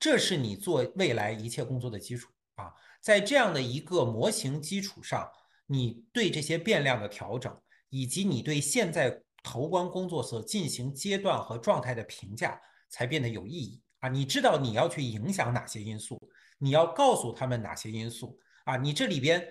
[0.00, 2.72] 这是你做未来一切工作的基础啊。
[3.02, 5.30] 在这样的一个模型基础上，
[5.66, 7.54] 你对这些变量的调整，
[7.90, 9.20] 以及你对现在。
[9.46, 14.08] 投光工作所进行阶段和状态的评价才变得有意义啊！
[14.08, 16.20] 你知道你要去影响哪些因素，
[16.58, 18.76] 你要告诉他们哪些因素啊？
[18.76, 19.46] 你这里边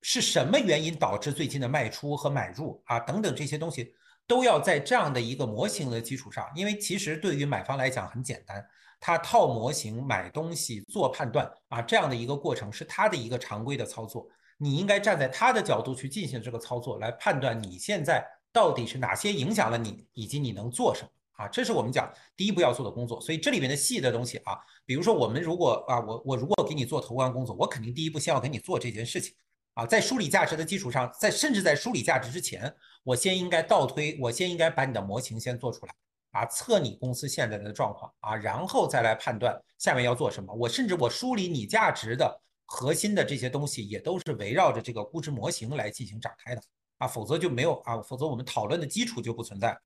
[0.00, 2.98] 是什么原因导致最近的卖出和买入啊？
[3.00, 3.92] 等等这些东西
[4.26, 8.64] 都要在这样的一个模型的基础上，因为其实对于买方来讲很简单，
[8.98, 18.26] 他套模型买东西做判断啊，这样的一个过程是他的一个常规的操作，你应该站在他的角度去进行这个操作，来判断你现在。
[18.52, 23.20] 到底是哪些影响了你，以及你能做什么啊，这是我们讲第一步要做的工作。
[23.20, 29.34] 所以这里面的细的东西啊，比如说我们如果啊，我我如果给你做投关工作，我肯定第一步先要给你做这件事情
[29.74, 35.94] 啊，在梳理价值的基础上，在甚至在梳理价值之前，我先应该倒推，我先应该把你的模型先做出来
[36.32, 40.52] 啊，测你公司现在的状况啊，然后再来判断下面要做什么。
[40.52, 46.62] 我甚至我梳理你价值的核心的这些东西，也都是围绕着这个估值模型来进行展开的。
[47.00, 49.80] 啊，否则就没有啊，否则我们讨论的基础就不存在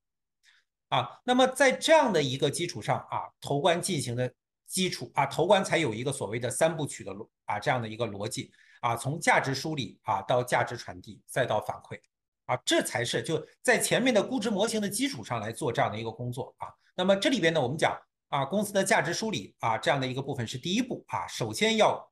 [0.89, 1.09] 啊。
[1.25, 4.35] 那么在这样的一个基础上啊，投关进行的
[4.67, 8.51] 基础啊，投关才有一个所谓的三部曲的逻啊这样的一个逻辑
[8.81, 12.01] 啊，从价值梳理啊到价值传递再到反馈
[12.47, 16.67] 啊，这才是就在前面的估值模型的基础上来做这样的一个工作啊。
[16.97, 17.97] 那么这里边呢，我们讲
[18.29, 22.11] 啊，公司的价值梳理啊这样的一个部分是第一步啊，首先要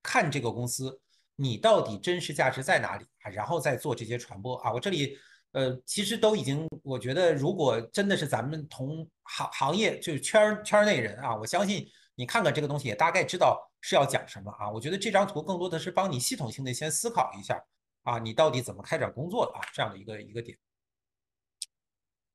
[0.00, 1.00] 看这个公司。
[1.36, 3.30] 你到底真实价值在哪里啊？
[3.30, 4.72] 然后再做这些传播啊！
[4.72, 5.18] 我这里
[5.50, 14.70] 呃，其实都已经，我觉得如果真的是咱们同行行业就是圈圈内人啊，我相信你看看这个东西也大概知道是要讲什么啊。
[14.70, 17.60] 我觉得这张图更多的是帮你系统性的先思考一下
[18.04, 19.60] 啊，你到底怎么开展工作的啊？
[19.72, 20.56] 这样的一个一个点。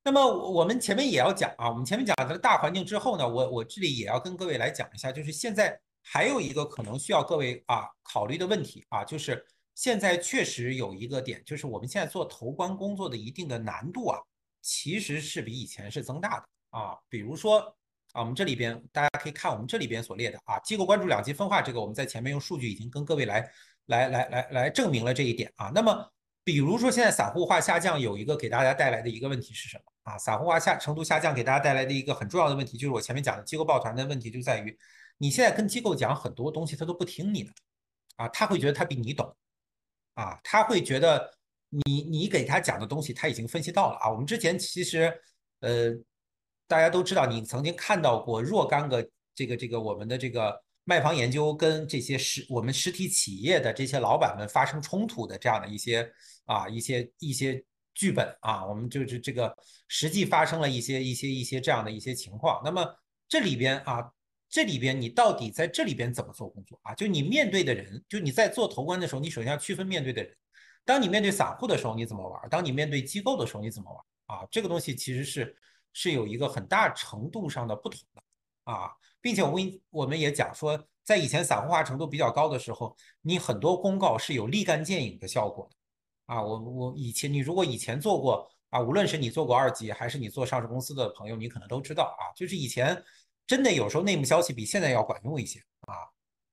[0.04, 5.80] 那么我们前面也要讲啊，我们前面讲的大环境之后呢，我我这里也要跟各位来讲一下，就是现在。
[6.02, 14.18] 还有一个可能需要各位啊考虑的问题啊，就是现在确实有一个点，就是我们现在做投关工作的一定的难度啊，
[14.60, 16.96] 其实是比以前是增大的啊。
[17.08, 17.60] 比如说
[18.12, 23.48] 啊，我们这里边大家可以看我们这里边所列的啊，机构关注两极分化这个，我们在前面用数据已经跟各位来
[23.86, 25.70] 来来来来证明了这一点啊。
[25.74, 26.10] 那么
[26.42, 30.18] 比如说现在散户化下降有一个给大家带来的一个问题是什么啊？
[30.18, 34.76] 散户化下程度下降给大家带来的一个很重要的问题，就是我前面讲的机构抱团的问题就在于。
[35.22, 37.52] 你现在跟机构讲很多东西，他都不听你的，
[38.16, 39.36] 啊，他会觉得他比你懂，
[40.14, 41.30] 啊，他会觉得
[41.68, 44.10] 你你给他讲的东西他已经分析到了啊。
[44.10, 45.12] 我们之前其实，
[45.60, 45.90] 呃，
[46.66, 56.10] 大家都知道，你曾经看到过若干个这个这个我们的这个卖方研究跟这些实我们实体企业的这些老板们发生冲突的这样的一些
[56.46, 59.54] 啊一些一些剧本啊，我们就是这个
[59.86, 62.62] 实际发生了一些一些一些这样的一些情况。
[62.64, 62.96] 那么
[63.28, 64.10] 这里边啊。
[64.50, 66.92] 这里边你到底在这里边怎么做工作啊？
[66.92, 70.36] 就你面对的人，就你在做投关的时候，你首先要区分面对的人。
[70.84, 72.50] 当你面对散户的时候，你怎么玩？
[72.50, 74.38] 当你面对机构的时候，你怎么玩？
[74.38, 75.56] 啊，这个东西其实是
[75.92, 78.22] 是有一个很大程度上的不同的
[78.64, 86.42] 啊，并且我们我们也讲说，在以前散户化程度比较高的时候，你很多公告是有立竿见影的效果的啊。
[86.42, 93.00] 我我以前你如果以前做过啊，无论是你做过二级还是你做上市公司的朋友，你可能都知道啊，就是以前。
[93.50, 96.06] 真的有时候内幕消息比现在要管用一些啊，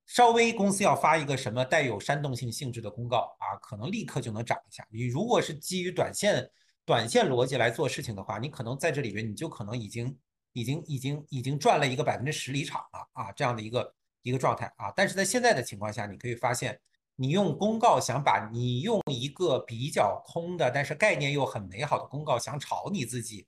[0.08, 4.84] 稍微公司要发一个什么带有煽动性性质的公告啊，可能立刻就能涨一下。
[4.90, 6.50] 你如果是基于短线
[6.88, 10.18] 短线逻辑来做事情的话，你可能在这里边你就可能已经
[10.54, 14.92] 已经已经已经赚了一个百分之十离场了啊，这样的一个一个状态啊。
[14.96, 16.80] 但是在现在的情况下，你可以发现，
[17.16, 23.46] 你用公告想把你用一个比较空的，但是概念又很美好的公告想炒你自己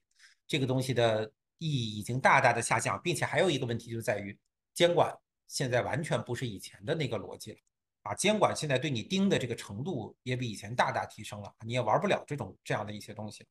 [0.48, 1.32] 这个东西的。
[1.60, 4.36] 意义已经大大的下降，并且还有一个问题就在于
[4.74, 5.16] 监管
[5.48, 7.58] 现在完全不是以前的那个逻辑了
[8.04, 8.16] 啊！
[8.16, 13.46] 监管现在对你盯的这个程度也比以前大大提升了，你也玩不了这种这样的一些东西。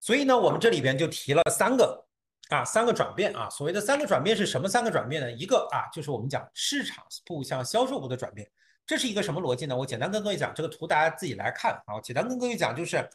[0.00, 2.06] 所以呢，我们这里边就提了三个
[2.48, 3.50] 啊，三个转变啊。
[3.50, 4.66] 所谓的三个转变是什么？
[4.66, 5.30] 三个转变呢？
[5.30, 8.50] 一个啊，就是我们讲市场部向销售部的转变，
[8.86, 9.76] 这是一个什么逻辑呢？
[9.76, 12.00] 我简单跟各位讲，这个图大家自己来看啊。
[12.00, 13.06] 简单跟各位讲就是。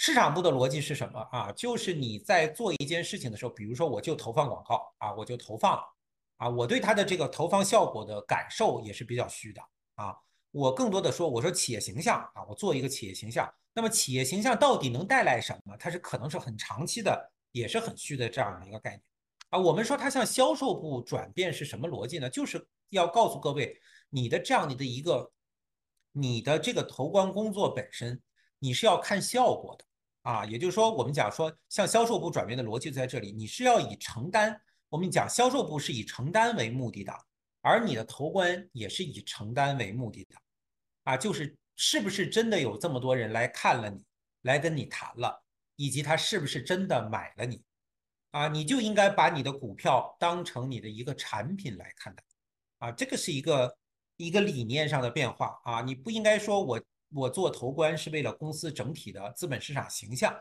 [0.00, 1.50] 市场部的逻辑是什么啊？
[1.50, 5.82] 就是你在做一件事情的时候，比如说我就投放广告啊，我就投放了
[6.36, 9.60] 啊，我对它的这个投放效果的感受也是比较虚的
[9.96, 10.14] 啊。
[10.52, 15.76] 我更多的说，我说企业形象啊，我做一个企业形象，那么企业形象到底能带来什么？
[15.76, 19.02] 它是可能是很长期的，也是很虚的这样的一个概念
[19.50, 19.58] 啊。
[19.58, 22.30] 我们说它向销售部转变是什么逻辑呢？
[22.30, 23.76] 就是要告诉各位，
[24.10, 25.32] 你的这样你的一个
[26.12, 28.22] 你的这个投关工作本身，
[28.60, 29.84] 你是要看效果的。
[30.22, 37.12] 啊，也就是说，我们讲说向销售部转变的逻辑在这里，你是要以承担，我们讲销售部是以承担为目的的，
[37.62, 40.36] 而你的投关也是以承担为目的的，
[41.04, 44.04] 啊，就是是不是真的有这么多人来看了你，
[44.42, 45.42] 来跟你谈了，
[45.76, 47.62] 以及他是不是真的买了你，
[48.32, 52.22] 啊，你就应该把你的股票当成你的一个产品来看待，
[52.80, 53.78] 啊，这个是一个
[54.16, 55.58] 一个理念上的变化。
[55.64, 56.78] 啊，你不应该说我。
[57.10, 60.34] 我做投关是为了公司整体的资本市场形象，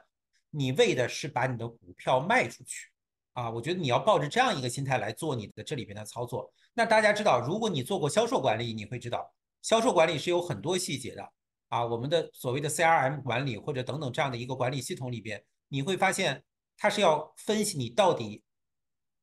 [0.49, 2.89] 你为的是把你的股票卖出去
[3.33, 3.49] 啊！
[3.49, 6.51] 我觉得你要抱着这样一个心态来做你的这里边的操作。
[6.73, 11.31] 那大家知道，如果你做过销售管理，你会知道销售管理是有很多细节的
[11.69, 16.43] 啊，我们的所谓的 CRM 管理或者等等这样的一个管理系统里边，你会发现
[16.77, 18.43] 它是要分析你到底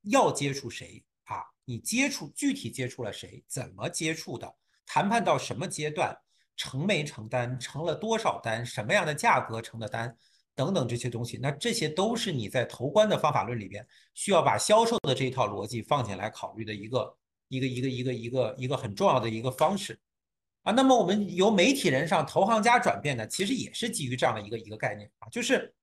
[0.03, 4.55] 要接触谁啊，你接触具体接触了谁，怎么接触的，
[4.87, 6.17] 谈判到什么阶段，
[6.57, 10.17] 成没成单，成了多少单，什么样的价格成的单。
[10.57, 17.17] 等等这些东西，那这些都是你在投关的方法论里边需要把销售的这一套逻辑放进来考虑的一个
[17.49, 19.99] 一个一个一个一个一个很重要的一个方式
[20.63, 20.71] 啊。
[20.71, 25.75] 那么我们由媒体人上投行家转变呢，其实也是基于这样的一个一个概念啊，就是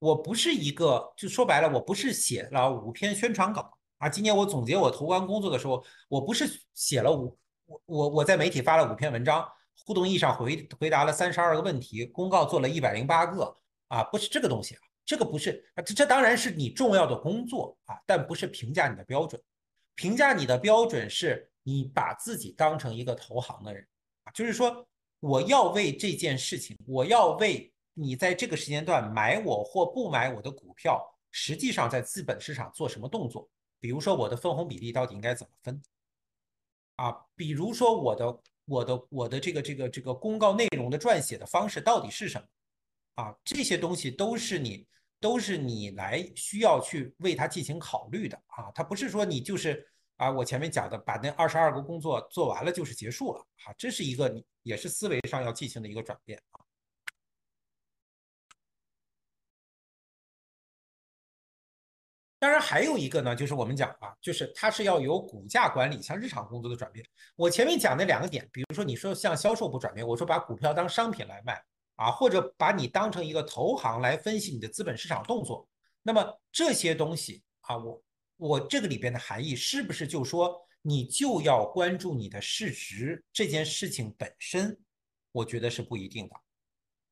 [0.00, 4.08] 我不是一个，就说白了，我不是写了五篇宣传稿啊。
[4.08, 9.46] 今年我总结我投关工作的时候，我不是写了五我我我在媒体发了五篇文章，
[9.84, 13.56] 互动意义上回回答了三十二个问题，公告做了一百零八个。
[13.88, 19.40] 啊，不是这个东西啊，这个不是啊，这这当然是你重要的工作啊，但不是评价你的标准。
[19.94, 23.86] 评价你的标准是你把自己当成一个投行的人
[24.24, 24.84] 啊，就是说
[25.20, 33.48] 我要为这件事情，我要为你在这个时间段买我或不买我的股票，实际上在资本市场做什么动作？
[33.78, 35.80] 比如说我的分红比例到底应该怎么分？
[36.96, 42.46] 啊，比如说我的我的我的这个这个这个公告内容的撰写的方式到底是什么？
[43.14, 44.86] 啊，这些东西都是你，
[45.20, 48.70] 都是你来需要去为它进行考虑的啊。
[48.74, 53.72] 它不是说你就是啊，我前面讲的把那二十二个工作做完了就是结束了啊。
[53.78, 56.38] 这是一个你也是思维上要进行的一个转变。
[62.46, 67.04] 当然还有一个呢，就是我们讲啊，就是它是要有股价管理向日常工作的转变。
[67.34, 71.60] 我前面讲那两个点，比如说你说向销售部转变，我说把股票当商品来卖。
[71.96, 75.66] 啊，或者把你当成一个投行来分析你的资本市场动作，
[76.02, 78.04] 那么这些东西啊，我
[78.36, 84.78] 我这个里边的含义是不是就说你就要关注你的市值这件事情本身？
[85.32, 86.36] 我觉得是不一定的。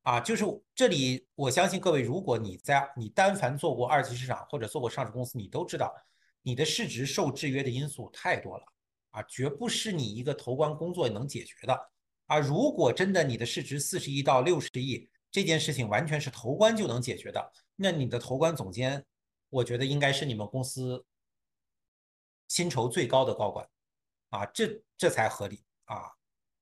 [0.04, 5.94] 啊，就是这里我相信各位，如果你在你单凡做过二级市场或者做过上市公司，你都知道
[6.42, 8.64] 你的市值受制约的因素太多了
[9.10, 11.90] 啊，绝不是你一个投关工作能解决的。
[12.26, 19.04] 啊，如果真的你的市值四十亿到六十亿，这件事情完全是投关就能解决的，那你的投关总监，
[19.48, 21.04] 我觉得应该是你们公司
[22.48, 23.66] 薪酬最高的高管，
[24.28, 26.12] 啊，这这才合理啊，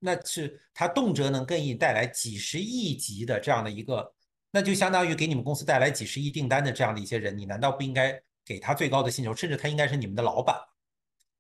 [0.03, 4.13] 那是他动辄能给你带来几十亿级的这样的一个，
[4.51, 10.57] 那就相当于给你们公司带来几十亿订单的这样的一些人，你难道不应该给他最高的薪酬，甚至他应该是你们的老板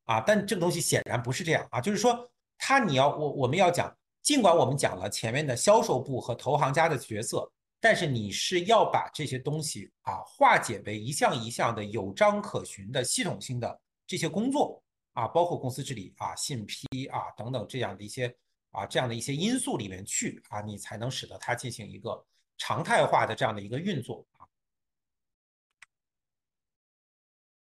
[0.05, 0.21] 啊？
[0.27, 3.95] 但这个东西显然不是这样啊，就是说他你要我我们要讲。
[4.23, 14.81] 尽管我们讲了前面的销售部和投行家的角色，但是你是要把这些东西啊化解为一项一项的有章可循的系统性的这些工作
[15.15, 18.33] 啊，包括公司治理啊、信批啊等等这样的一些
[18.73, 22.25] 啊这样的一些因素里面去啊，你才能使得它进行一个
[22.59, 24.43] 常态化的这样的一个运作啊。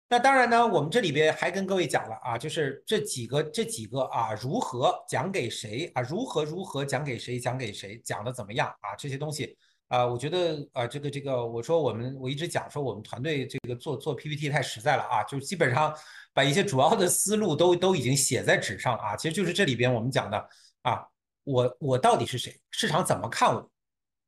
[0.08, 8.94] 那当然呢，我们这里边还跟各位讲了啊，就是这几个这几个啊，如何讲给谁啊，如何如何讲给谁，讲给谁，讲的怎么样啊？
[8.96, 9.56] 这些东西
[9.88, 15.92] 啊，我觉得啊，这个这个，我说我们我一直讲说我们团队这个做做 PPT 太实在了啊，就基本上
[16.32, 20.48] 把一些主要的思路都都已经写在纸上啊，其实就是这里边我们讲的
[20.84, 21.06] 啊，
[21.44, 23.70] 我我到底是谁，市场怎么看我？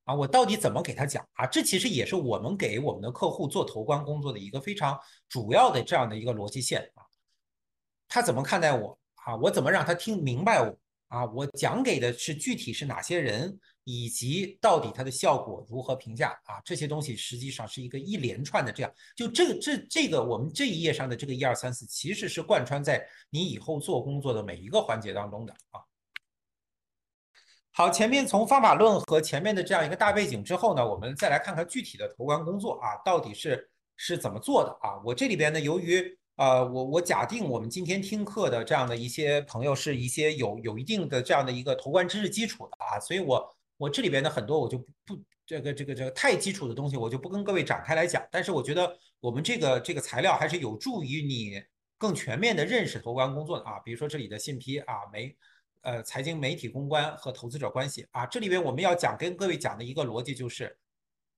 [0.04, 1.46] 啊，我到底怎么给他讲啊？
[1.46, 7.02] 这其实也是我们给我们的客户做投关工作的一个非常主要的这样的一个逻辑线啊。
[8.08, 9.36] 他怎么看待我啊？
[9.36, 11.26] 我怎么让他听明白我啊？
[11.26, 16.62] 我讲给的是具体是哪些人，以及到底它的效果如何评价啊？
[16.64, 25.80] 这些东西实际上是一个一连串的这样，就这个这这个我们这一页上的这个一二三四，其实是贯穿在你以后做工作的每一个环节当中的啊。
[27.78, 34.98] 好，前面从方法论和前面的这样一个大背景之后呢，我们再来看看具体的投关工作啊，到底是是怎么做的啊？
[35.04, 36.02] 我这里边呢，由于
[36.36, 51.62] 呃，我我假定我们今天听课的这样的一些朋友是一些有有一定的这样的一个投关知识基础的啊，所以我我这里边的很多我就不不这个这个这个太基础的东西我就不跟各位展开来讲，但是我觉得我们这个这个材料还是有助于你
[51.98, 55.36] 更全面的认识投关工作的啊，比如说这里的信批啊没。
[55.86, 60.76] 呃，财经媒体公关和投资者关系啊，这里边我们要讲跟各位讲的一个逻辑就是，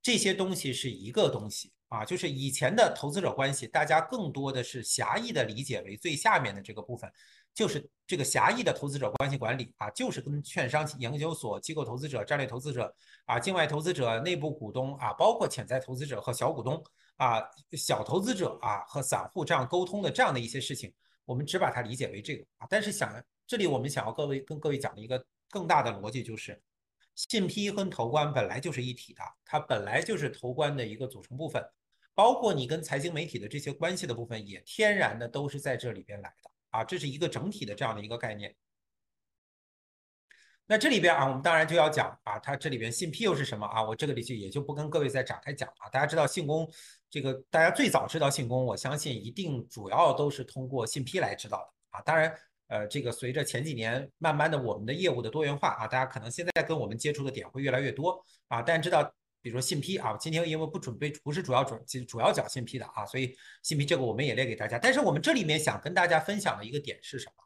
[0.01, 7.13] 这些东西是一个东西啊，就是以前的投资者关系，大家更多的是狭义的理解为最下面的这个部分，
[7.53, 12.91] 就是这个狭义的投资者关系管理啊，就是跟券商、研究所、机构投资者、战略投资者
[13.27, 16.83] 啊、境外投资者、内部股东啊，包括潜在投资者和小股东
[17.19, 17.43] 啊、
[17.73, 20.91] 小投资者啊和散户这样沟通的这样的一些事情，
[21.27, 23.23] 我们只把它理解为这个啊，但是想。
[23.49, 26.63] 这里我们想要各位跟各位讲的一个更大的逻辑就是，
[27.15, 31.65] 信批和投关本来就是一体的，它本来就是投关的一个组成部分，
[32.15, 38.55] 包括你跟财经媒体的这些关系的部分，也天然的都是在这里边来的啊，这是一个整体的这样的一个概念。
[40.67, 43.83] 那这里边啊，我们当然就要讲啊，它这里边信批又是什么啊？
[43.83, 45.89] 我这个里就也就不跟各位再展开讲了。
[45.91, 46.71] 大家知道信工
[47.09, 52.03] 这个，大家最早知道信工，我相信一定主要都是通过信批来知道的啊。
[52.03, 52.39] 当然，
[52.69, 58.63] 呃，这个随着前几年慢慢的我们的业务的多元化啊，大家可能现在跟我们接触的点会越来越多啊。
[58.63, 59.03] 但知道，
[59.43, 64.79] 比如说信批啊，今天因为不准备，不是主要主主要讲信批的啊，所以信批这个我们也列给大家。
[64.79, 67.45] 但是我们这里面想跟大家分享的一个点是什么？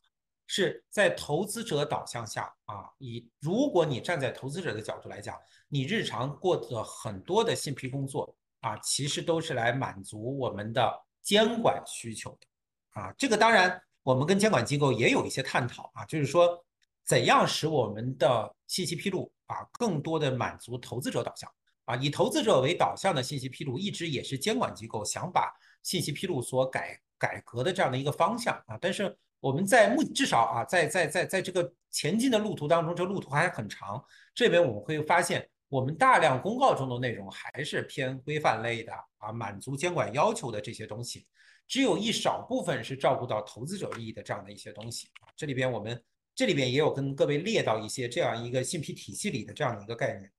[0.48, 5.34] 是在投资者导向下啊，以如果你站在投资者的角度来讲，
[5.68, 10.92] 你日常过的很多的信批工作啊，其实都是来满足我们的
[11.22, 13.14] 监管需求的啊。
[13.16, 16.64] 这个当然，我们跟监管机构也有一些探讨啊，就是说
[17.04, 21.50] 怎样使我们的信息披露啊，更多的满足投资者导向
[21.84, 29.16] 啊，以投资者为导向的信息披露，一直也是监管机构想把信息披露所改改革的这样的一个方向啊，但是。
[29.42, 34.00] 我们在目至少啊，在在在在这个前进的路途当中，这路途还很长。
[34.32, 41.26] 这边我们会发现，我们大量公告中的内容还是偏规范类的啊，满足监管要求的这些东西，
[41.66, 45.10] 只有一少部分是照顾到投资者利益的这样的一些东西。
[45.36, 46.02] 这里边我们
[46.34, 50.30] 这里边也有跟各位列到一些这样一个信批体系里的这样的一个概念。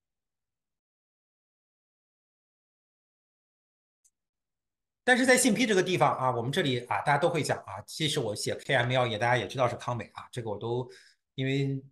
[5.05, 10.89] 但是在信批这个地方啊，我们这里啊，大家都会讲啊，即使我写 KML 也大家也知道是康美啊，这个我都
[11.36, 11.84] 因为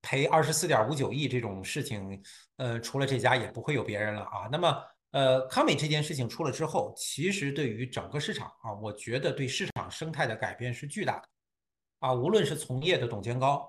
[0.00, 2.22] 赔二十四点五九亿这种事情，
[2.56, 4.48] 呃，除了这家也不会有别人了啊。
[4.50, 4.82] 那么，
[5.12, 11.28] 呃，康美这件事情出了之后，其实对于整个市场啊，我觉得对市场生态的改变是巨大的
[12.00, 12.12] 啊。
[12.12, 13.66] 无论是从业的董监高，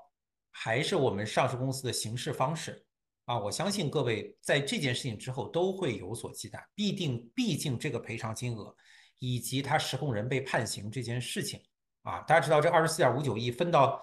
[0.51, 2.85] 还是我们上市公司的行事方式
[3.25, 8.75] 啊，我相信各位在这件事情之后都会有所忌惮，必定毕竟这个赔偿金额。
[9.19, 11.59] 以及他实控人被判刑这件事情
[12.03, 13.99] 啊，大家知道这二十四点五九亿分到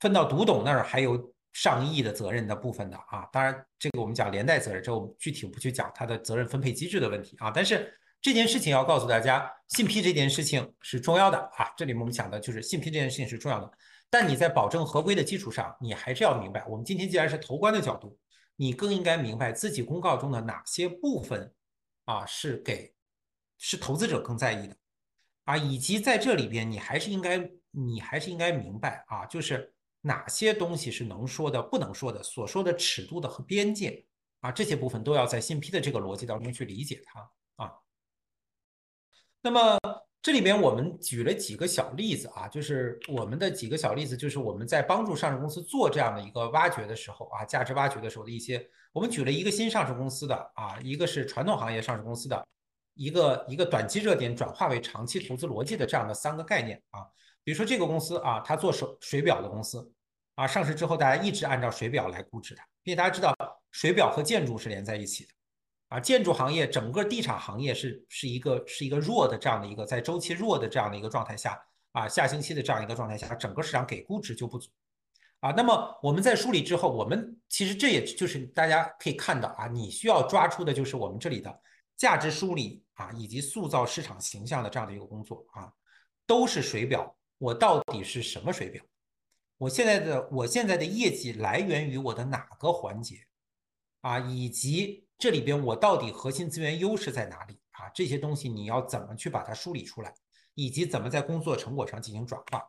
[0.00, 7.90] 分到独董那儿还有上亿的责任的部分的啊，当然这个我们讲连带责任，这我们具体不去讲它的责任分配机制的问题啊，但是
[8.20, 13.72] 这件事情要告诉大家，信批这件事情是重要的啊，这里面我们讲的就是信批这件事情是重要的，
[14.10, 18.18] 但你在保证合规的基础上，你还是要明白，我们今天既然是投关的角度，
[18.56, 21.52] 你更应该明白自己公告中的哪些部分
[22.04, 22.92] 啊是给。
[23.58, 24.76] 是投资者更在意的，
[25.44, 27.38] 啊，以及在这里边，你还是应该，
[27.70, 29.72] 你还是应该明白啊，就是
[30.06, 34.04] 哪些东西是能说的，不能说的，所说的尺度的和边界
[34.40, 37.72] 啊，这些部分都要在信批的这个逻辑当中去理解它啊。
[39.42, 39.78] 那么
[40.22, 52.46] 这里边我们举了几个小例子啊，就是我们的几个小例子，就是我们在帮助上市公司做这样的一个挖掘的时候啊，价值挖掘的时候的一些，我们举了一个新上市公司的啊，一个是传统行业上市公司的。
[52.98, 57.04] 一个一个短期热点转化为长期投资逻辑的这样的三个概念啊，
[57.44, 59.92] 比如说这个公司啊，它做水水表的公司
[60.36, 63.34] 啊，上市之后大家一直按照水表来估值它，因为大家知道
[63.72, 65.30] 水表和建筑是连在一起的
[65.88, 71.60] 啊，建筑行业整个地产行业是是一个是一个弱的这样的一个在周期弱的这样的一个状态下
[71.92, 74.70] 啊，下星期的这样一个状态下，整个市场给估值就不足
[75.40, 75.50] 啊。
[75.50, 81.60] 那么我们在梳理之后，我们其实这也就是大家可以看到啊，你需要抓出的就是我们这里的。
[81.96, 85.72] 价值梳理啊，以及塑造市场形象的这样的一个工作啊，
[86.26, 87.16] 都是水表。
[87.38, 88.84] 我到底是什么水表？
[89.58, 93.16] 我现在的我现在的业绩来源于我的哪个环节
[94.02, 94.18] 啊？
[94.18, 97.88] 以及这里边我到底核心资源优势在哪里啊？
[97.94, 100.12] 这些东西你要怎么去把它梳理出来，
[100.54, 102.68] 以及怎么在工作成果上进行转化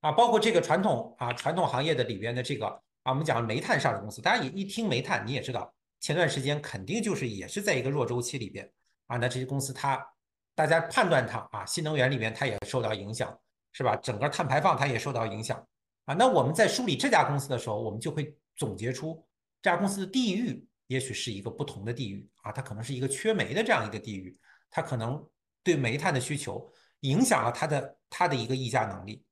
[0.00, 0.12] 啊？
[0.12, 2.66] 包括这个传统啊传统行业的里边的这个
[3.02, 5.74] 啊，我们讲煤炭上市公司，大家也一听煤炭，你也知道。
[6.00, 8.70] 前段时间肯定就是也是在一个弱周期里边
[9.08, 10.06] 啊，那这些公司它，
[10.54, 13.36] 大家判断它啊，新能源里面它也受到影响，
[13.72, 13.96] 是吧？
[13.96, 15.66] 整个碳排放它也受到影响
[16.08, 16.14] 啊。
[16.14, 19.22] 那我们在梳理这家公司的时候，我们就会总结出
[19.62, 24.36] 这家公司的地域也许是一个不同的地域啊，它可能是一个缺煤的这样一个地域，
[24.70, 25.22] 它可能
[25.62, 26.66] 对煤炭的需求
[27.00, 29.22] 影响了它的它的一个议价能力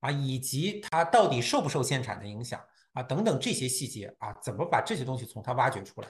[0.00, 2.60] 啊，以及它到底受不受限产的影响。
[2.92, 6.08] 啊，等等这些细节啊，怎么把这些东西从它挖掘出来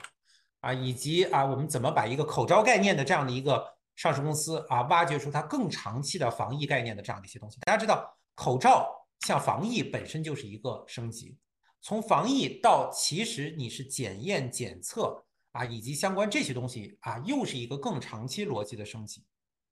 [0.61, 0.73] 啊？
[0.73, 3.61] 以及啊，我们怎么把一个口罩概念的这样的一个
[3.97, 7.59] 上市公司啊，挖掘出它更长期的防疫概念的这样的一些东西？
[7.65, 8.89] 大家知道，口罩
[9.21, 11.37] 像防疫本身就是一个升级，
[11.81, 19.23] 从防疫到其实你是检验检测啊，以及相关这些东西啊，又是一个更长期逻辑的升级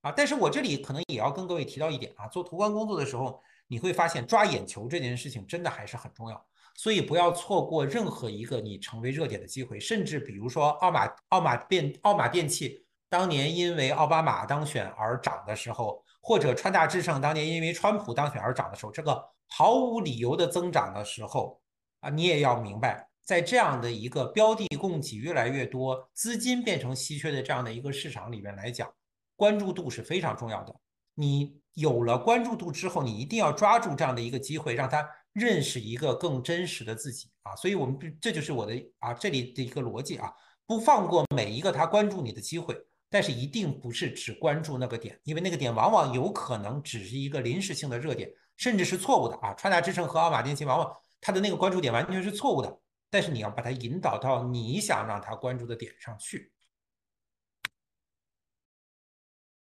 [0.02, 0.12] 啊。
[0.12, 6.46] 但是我这里可能也要跟各位提到一点啊，做图观工作的时候，你会发现抓眼球这件事情真的还是很重要。
[6.78, 21.62] 所以不要错过任何一个你成为热点的机会，甚至比如说奥马奥马电奥马电器当年因为奥巴马当选而涨的时候，或者川大智胜当年因为川普当选而涨的时候，这个毫无理由的增长的时候
[22.02, 28.92] 啊，你也要明白，在这样的一个标的供给越来越多、资金变成稀缺的这样的一个市场里面来讲，
[29.36, 30.76] 关注度是非常重要的。
[31.14, 37.56] 你有了关注度之后，你一定要抓住这样的一个机会，让他认识一个更真实的自己啊！
[37.56, 40.32] 所以，我们这就是我的啊这里的一个逻辑啊，
[40.66, 42.76] 不放过每一个他关注你的机会，
[43.10, 49.54] 但是一定不是只关注那个点，因为那个点往往有可能只是一个临时性的热点，甚至是错误的啊！
[49.56, 52.80] 川达之声和奥马电器往往它的那个关注点完全是错误的，
[53.10, 56.52] 但是你要把它引导到你想让他关注的点上去。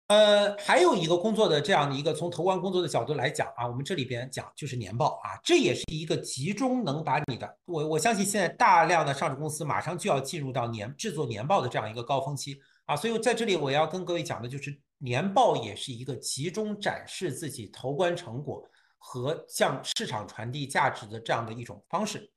[0.07, 18.67] 呃，还有一个工作的这样的一个从投关工作的角度来讲啊，我们这里边讲就是年报啊，这也是一个集中能把你的我我相信现在大量的上市公司马上就要进入到年制作年报的这样一个高峰期啊，所以在这里我要跟各位讲的就是年报也是一个集中展示自己投关成果
[18.99, 22.31] 和向市场传递价值的这样的一种方式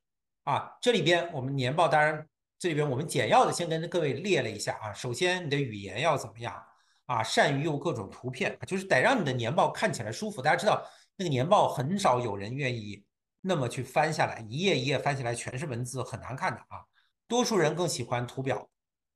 [0.44, 6.64] 啊，这里边我们年报当然这里边我们简要的先跟各位列了一下啊，首先你的语言要怎么样？
[7.08, 10.42] 啊，善于用各种图片，就是得让你的年报看起来舒服。
[10.42, 10.82] 大家知道，
[11.18, 13.04] 那个年报很少有人愿意
[13.42, 16.86] 那么去翻下来，一页一页翻起来全是文字，很难看的啊。
[17.28, 18.70] 多数人更喜欢图表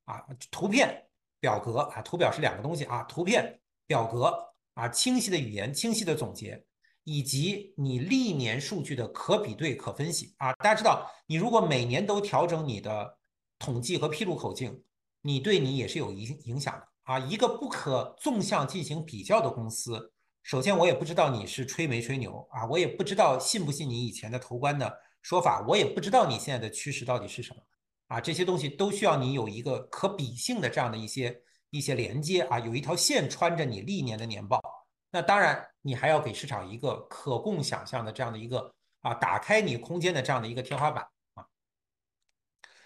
[0.04, 1.06] 啊，图片、
[1.40, 6.62] 表格啊，图表是两个东西啊，图片、表格啊，清晰的语言、清晰的总结，
[7.06, 10.52] 以及你历年数据的可比对、可分析啊。
[10.54, 13.16] 大家知道，你如果每年都调整你的
[13.60, 14.82] 统计和披露口径，
[15.22, 16.88] 你对你也是有影影响的。
[17.04, 24.92] 啊，一个不可纵向进行比较的公司，首先我也不知道你是吹没吹牛啊，我也不知道信不信你以前的投关的
[25.22, 27.62] 说法，我也不知道你现在的趋势到底是什么
[28.08, 31.40] 啊，这些东西都需要你有一个可比性的这样的一些
[31.70, 34.60] 一些连接啊，有一条线穿着你历年的年报，
[35.16, 41.46] 那当然你还要给市场一个可供想象的这样的一个啊，打开你空间的这样的一个天花板啊。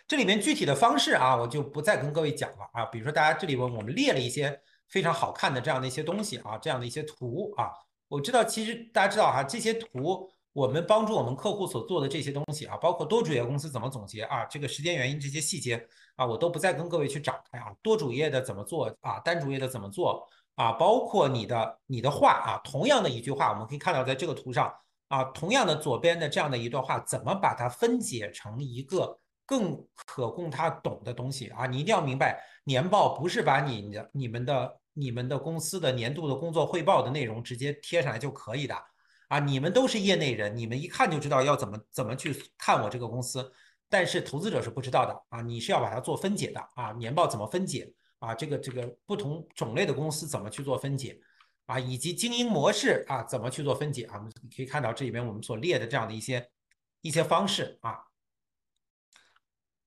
[0.07, 2.85] 这里面具体的方式啊，我就不再跟各位讲了啊。
[2.85, 7.73] 比如说，大家这里边我们列了一些非常好看的这样的一些东西啊，这样的一些图啊。
[8.07, 17.75] 我知道，其实大家知道哈，这些图我们帮助我们客户所做的这些东西啊，包括多主业公司怎么总结啊，这个时间原因这些细节啊，我都不再跟各位去展开啊。
[17.83, 24.73] 多主业的怎么做啊，单主业的怎么做啊，包括你的你的话啊，同样的一句话，我们可以看到在这个图上
[25.09, 29.19] 啊，同样的左边的这样的一段话，怎么把它分解成一个。
[29.47, 31.67] 更可供他懂的东西啊！
[31.67, 38.77] 你一定要明白，年报不是把你的、你们的、你们的公司的年度的工作汇报的内容直接贴上来就可以的
[39.27, 39.41] 啊！
[39.41, 43.53] 你们都是业内人，你们一看就知道要怎么怎么去看我这个公司，
[43.89, 45.41] 但是投资者是不知道的啊！
[45.41, 46.93] 你是要把它做分解的啊！
[46.93, 48.35] 年报怎么分解啊？
[48.35, 51.21] 这个这个不同种类的公司怎么去做分解
[51.67, 51.79] 啊？
[51.79, 54.25] 以及经营模式啊怎么去做分解啊？
[54.43, 56.49] 你可以看到这里边我们所列的这样的一些
[57.01, 57.99] 一些方式啊。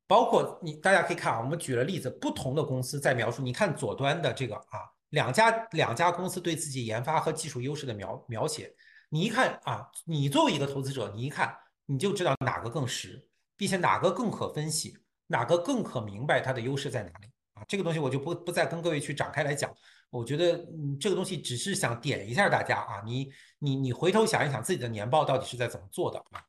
[0.05, 3.41] 包括你，大家可以看啊，我们举了例子，不同的公司在描述。
[3.41, 8.75] 你看左端的这个啊，两家两家公司对自己研发和技术优势的描描写，
[9.09, 13.25] 你一看啊，你作为一个投资者，你一看你就知道哪个更实，
[13.55, 17.63] 并且哪个更可分析，哪个更可明白它的优势在哪里啊。
[17.67, 19.73] 这个东西我就不不再跟各位去展开来讲。
[20.09, 20.63] 我觉得，
[20.99, 26.43] 这个东西只是想点一下大家啊，你你你回头想一想自己的年报到底是在怎么做的啊。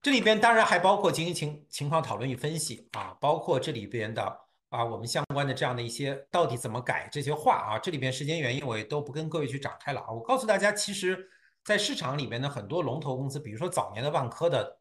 [0.00, 4.22] 这里边当然还包括经营情情况讨论与分析啊，包括这里边的
[4.68, 10.12] 啊我们相关的这样的一些到底怎么改这些话啊，这里边时间原因我也都不跟各位去展开了啊。
[10.12, 11.28] 我告诉大家，其实，
[11.64, 14.78] 在市场里边的很多龙头公司，比如说早年的万科的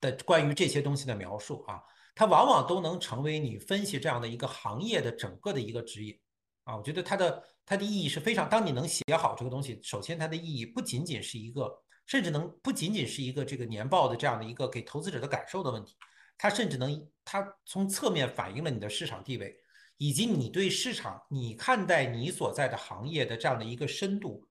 [0.00, 1.82] 的关于这些东西的描述啊，
[2.18, 6.18] 它往往都能成为你分析这样的一个行业的整个的一个指引
[6.64, 6.76] 啊。
[6.76, 11.82] 我觉得它的它的意义是非常，当你能写好这个东西，首先它的意义不仅仅是一个。
[12.08, 15.94] 甚至能不仅仅是一个这个年报的这样的一个给投资者的感受的问题，
[16.38, 19.54] 它甚至能它从侧面反映了你的市场地位，
[19.98, 24.42] 以及你对市场你看待你所在的行业的这样的一个深度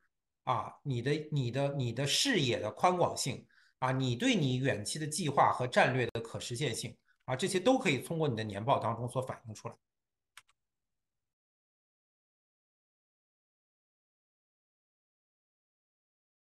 [0.43, 3.43] 啊，你的你的你的视野的宽广性
[3.79, 6.95] 啊，你对你远期的计划和战略的可实现性
[7.27, 9.75] 啊，这些都可以通过你的年报当中所反映出来。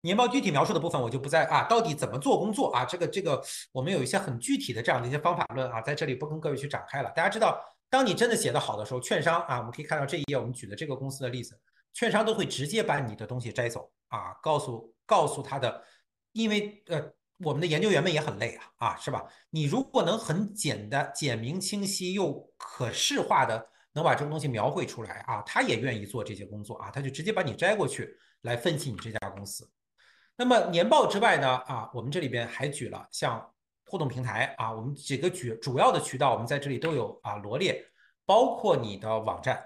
[0.03, 2.85] 年报具体描述的部分我就不再啊，到底怎么做工作啊？
[2.85, 3.43] 这个这个
[3.73, 7.11] 我们有一些很具体的这样的一些方法论啊，在这里不跟各位去展开了。
[7.11, 7.61] 大家知道，
[7.91, 11.59] 当你真的写的好的时候，券商啊，我们可以看到这一页我们举的这个公司的例子，
[11.95, 15.83] 券商都会直接把你的东西摘走啊，告诉告诉他的，
[16.33, 19.25] 因为呃我们的研究员们也很累啊啊，是吧？
[19.51, 29.71] 你如果能很简单、简明、清晰又可视化的能把这个东西描绘出来啊，他也愿意做这些工作啊，他就直接把你摘过去来分析你这家公司。
[30.37, 33.49] 那么年报之外呢啊，我们这里边还举了像
[33.87, 37.85] 互动平台啊，我们几个举主要的渠道，我们在这里都有啊罗列，
[38.27, 39.63] 包括你的网站。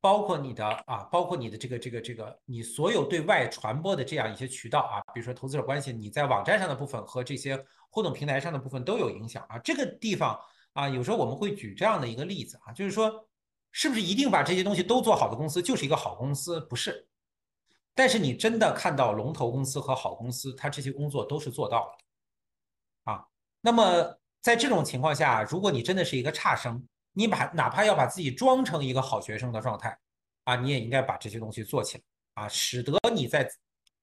[0.00, 9.58] 包括你的啊，包括你的这个这个这个，你所有对外传播的这样一些渠道啊，比如说投资者关系，你在网站上的部分和这些互动平台上的部分都有影响啊。
[9.58, 10.38] 这个地方
[10.72, 13.28] 啊，有时候我们会举这样的一个例子啊，就是说，
[13.72, 16.60] 是不是一定把这些东西都做好的公司就是一个好公司？
[16.62, 17.06] 不是。
[17.94, 23.26] 但是你真的看到龙头公司和好公司，它这些工作都是做到了啊。
[23.60, 26.82] 那么在这种情况下，如果你真的是一个差生，
[27.12, 29.98] 你把哪怕要把自己装成一个好学生的状态，
[30.44, 32.04] 啊，你也应该把这些东西做起来，
[32.34, 33.48] 啊，使得你在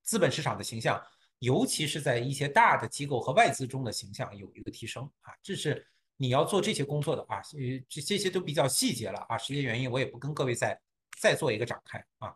[0.04, 1.02] 资本市场的形象，
[1.40, 5.86] 尤其是在一些大的机构和外资中的形象有一个提升，啊，这是
[6.18, 7.42] 你要做这些工作的啊，
[7.90, 10.80] 这这些都比较细节了啊，时间原因我也不跟各位再
[11.20, 12.36] 再做一个展开啊。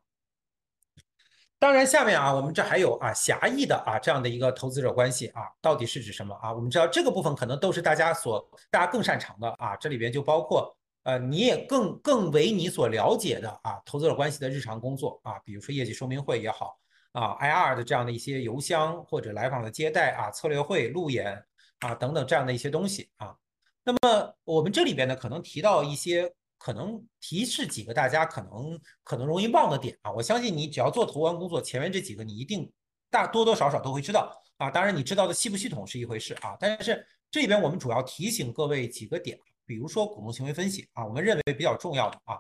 [1.62, 6.51] 当然，下面啊，我们这还有啊狭义的啊这样的一个投资者关系啊，到底是指什么啊？
[6.51, 16.80] 我们知道这个部分可能都是大家所大家更擅长的啊，这里边就包括呃你也更更为你所了解的啊投资者关系的日常工作啊，比如说业绩说明会也好
[17.12, 21.45] 啊，IR 的这样的一些邮箱或者来访的接待啊，策略会、路演
[21.82, 23.36] 啊等等这样的一些东西啊。
[23.84, 26.34] 那么我们这里边呢，可能提到一些。
[26.64, 32.72] 可能提示几个大家可能可能容易忘的点啊，我相信你只要做投关工作，前面这几个你一定
[33.09, 34.70] 大多多少少都会知道啊。
[34.70, 39.36] 当然你知道的系不系统是一回事啊，但是这里边我们主要提醒各位几个点，
[39.66, 42.38] 比如说股东行为分析啊，我们认为比较重要的啊，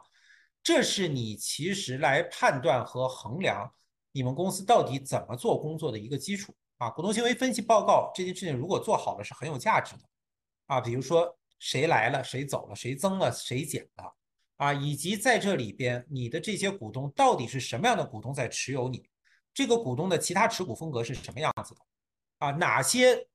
[0.61, 3.73] 这是你其实来判断和衡量
[4.11, 6.91] 你们公司到底怎么做工作的一个基础啊。
[6.91, 10.03] 股东行为分析报告这件事情如果做好了是很有价值的
[10.67, 11.35] 啊，比如说。
[11.61, 14.15] 谁来了，谁走了，谁增了，谁减了，
[14.57, 19.07] 啊，以及在这里边，你的这些股东到底是什么样的股东在持有你？
[19.53, 21.81] 这个股东的其他持股风格是什么样子的？
[22.39, 23.27] 啊，哪些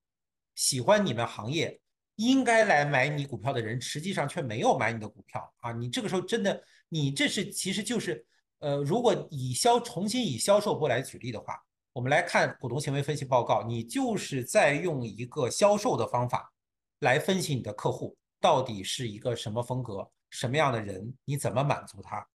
[0.57, 1.81] 喜欢你们行业
[2.17, 5.71] 应该来买你股票的人，实际上却没有买你的股票啊？
[5.71, 8.27] 你这个时候真的，你这是其实就是，
[8.59, 11.63] 呃，如果以销重新以销售部来举例的话，
[11.93, 16.53] 我们来看股东行为分析报告，你就是在用一个销售的方法。
[17.01, 22.27] 来分析你的客户到底是一个什么风格、什么样的人，你怎么满足他？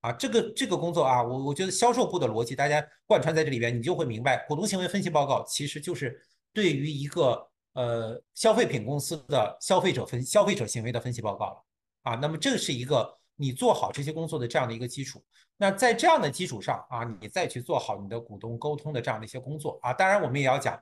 [0.00, 6.20] 啊，这个这个工作啊，我我觉得销售部的逻辑大家贯穿在这里边，你就会明白，股东行为分析报告其实就是
[6.52, 11.64] 对于一个呃消费品公司的消费者分消费者行为的分析报告了。
[12.02, 15.24] 啊，那么这是一个你做好这些工作的这样的一个基础。
[15.56, 20.78] 那在这样的基础上啊，你再去做好你的股东沟通的这样的一些工作啊，当然我们也要讲。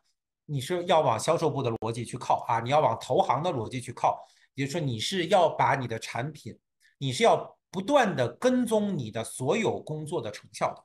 [0.52, 4.22] 你是要往销售部的逻辑去靠啊，你要往投行的逻辑去靠，
[4.54, 6.54] 也就是说你是要把你的产品，
[6.98, 10.84] 你是要不断的跟踪你的所有工作的成效的，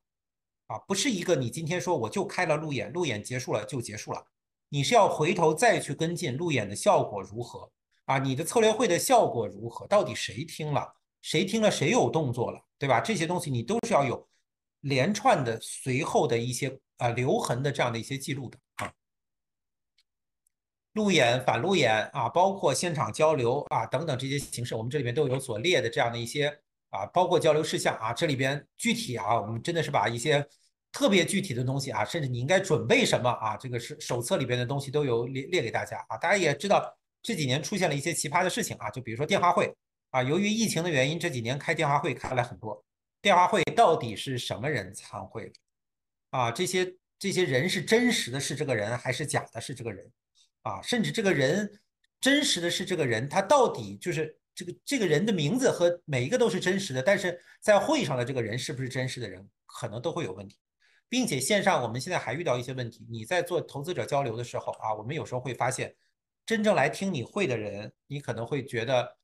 [0.74, 4.26] 啊，不是一个你今天说我就开了路演，路演结束了就结束了，
[4.70, 7.70] 你是要回头再去跟进路演的效果如何？
[8.06, 13.02] 啊，你的策略会的效果如何，到底谁听了，谁听了谁有动作了，对吧？
[13.02, 14.26] 这些东西你都是要有
[14.80, 18.58] 连串的随后的一些啊留痕的这样的一些记录的。
[20.98, 26.48] 路演、反路演啊，包括现场交流啊等等这些形式，我们这里边都有所列的这样的一些
[26.90, 30.44] 啊，包括交流事项啊，这里边具体啊，我们真的是把一些
[30.92, 36.18] 特别具体的东西啊，甚至你应该准备什么啊，这个是手册里边的东西都有列列给大家啊。
[36.18, 36.92] 大家也知道
[37.22, 39.72] 这几年出现了一些奇葩的事情啊，就比如说电话会
[40.10, 42.84] 啊，由于疫情的原因，这几年开电话会开了很多。
[43.22, 45.52] 电话会到底是什么人参会
[46.32, 46.50] 啊？
[46.50, 50.12] 这些这些人是真实的是这个人，还是假的是这个人？
[50.68, 51.80] 啊，甚至这个人
[52.20, 60.58] 真实的是这个人，他到底就是这个这个人的名字和每一个都是真实的，但是在会上的这个人是不是真实的人，可能都会有问题，
[61.08, 63.06] 并且线上我们现在还遇到一些问题。
[63.10, 65.96] 你在做投资者交流的时候啊，我们有时候会发现，
[66.46, 69.16] 真正来听你会的人，你可能会觉得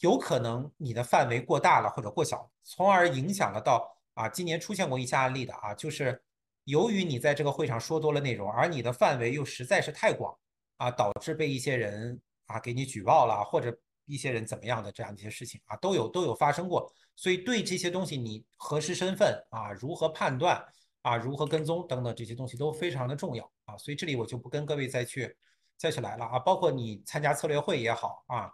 [0.00, 6.20] 有可能你的范围过大了或者过小，从而影响了到啊，今年出现过一些案例的啊，就是
[6.64, 10.36] 由于你在这个会上说多了内容，而你的范围又实在是太广。
[10.80, 16.90] 啊，导致被一些人啊给你举报了，或者一些人怎么样的这样一些事情啊，都有都有发生过。
[17.14, 20.64] 所以对这些东西，你核实身份啊，如何判断
[21.02, 23.76] 啊，如何跟踪等等这些东西都非常的重要啊。
[23.76, 25.36] 所以这里我就不跟各位再去
[25.76, 26.38] 再去来了啊。
[26.38, 28.50] 包括你参加策略会也好啊，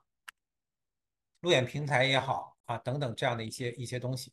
[1.42, 4.32] 路演平台也好啊，等等这样的一些一些东西。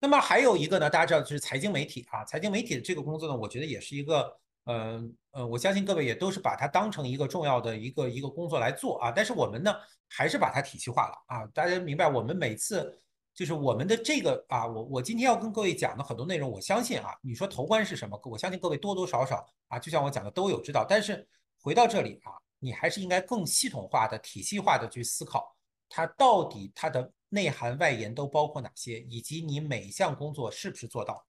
[0.00, 9.10] 那么还有一个呢，大家知道就是财经媒体啊，财经媒体的这个工作呢，我觉得也是一个，呃呃，我相信各位也都是把它当成一个重要的一个一个工作来做啊。
[9.10, 9.74] 但是我们呢，
[10.08, 11.46] 还是把它体系化了啊。
[11.52, 12.96] 大家明白，我们每次
[13.34, 18.20] 就是我们的这个啊，我我今天要跟各位讲的很多内容，我相信啊，你说投关是什么？
[18.24, 20.86] 我相信各位多多少少啊，就像我讲的都有知道。
[20.88, 21.26] 但是
[21.60, 22.30] 回到这里啊，
[22.60, 25.56] 你还是应该更系统化的、体系化的去思考，
[25.88, 27.12] 它到底它的。
[27.30, 31.26] 内涵外延都包括哪些，以及你每项工作是不是做到？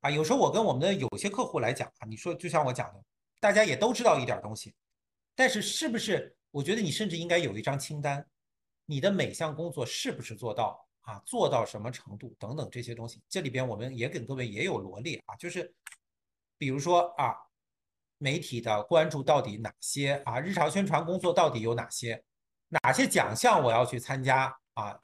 [0.00, 3.00] 啊，有时候我跟我们的有些客户来讲啊，你说就像我讲的，
[3.38, 4.74] 大家也都知道一点东西，
[5.36, 6.36] 但是是不是？
[6.50, 8.26] 我觉得你甚至应该有一张清单，
[8.84, 11.22] 你的每项工作是不是做到啊？
[11.24, 15.72] 做到什么程度等等这些东西，这里边我们也给各位也有罗列啊，就是
[16.58, 17.36] 比如说啊，
[18.18, 20.40] 媒体的关注到底哪些啊？
[20.40, 22.24] 日常宣传工作到底有哪些？
[22.82, 24.54] 哪些奖项我要去参加？
[24.74, 24.98] 啊，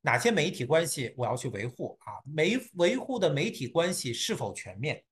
[0.00, 2.16] 哪些媒体关系我要去维护啊？
[2.24, 5.04] 媒维护的媒体关系是否全面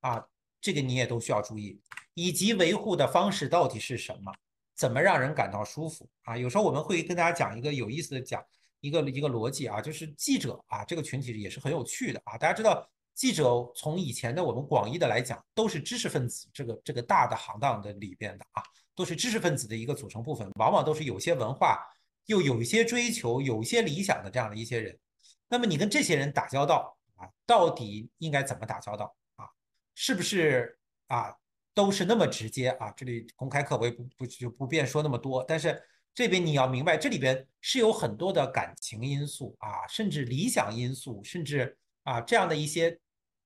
[0.00, 0.24] 啊？
[0.60, 1.78] 这个你也都需要注意，
[2.14, 4.32] 以及维护的方式到底是什么？
[4.74, 6.36] 怎么让人感到舒服啊？
[6.38, 8.42] 有时候我们会跟大家讲一个有意思的讲
[8.80, 12.38] 一个一个逻辑啊，就是记者啊这个群体也是很有趣的啊。
[12.38, 18.62] 大家知道，记者从以前的我们广义的来讲，都是知识分子这个这个大的行当的里边的啊，
[18.94, 21.78] 都是知识分子的一个组成部分，往往都是有些文化。
[22.26, 24.96] 又有一些追求，有一些理想的这样的一些人，
[25.48, 29.44] 那么你跟这些人打交道啊，到底应该怎么打交道啊？
[29.96, 30.78] 是不是
[31.08, 31.34] 啊，
[31.74, 32.92] 都是那么直接啊？
[32.92, 35.82] 这里公开课我也不不就不便说那么多，但是
[36.14, 42.96] 这边你要明白，这里边是有很多的感情因素啊，甚至理想因素，甚至啊这样的一些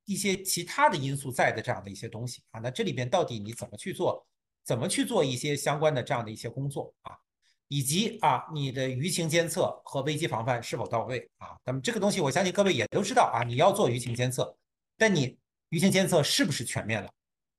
[0.05, 2.61] 一些其他的因素在的这样的一些东西啊。
[2.61, 4.27] 那这里边到底你怎么去做，
[4.67, 7.17] 怎么去做一些相关的这样的一些工作啊？
[7.69, 11.57] 以及啊，你的舆情监测和危机防范是否到位啊？
[11.65, 13.43] 那么这个东西，我相信各位也都知道啊。
[13.43, 14.57] 你要做舆情监测，
[14.97, 15.39] 但你
[15.71, 17.11] 舆情监测是不是全面了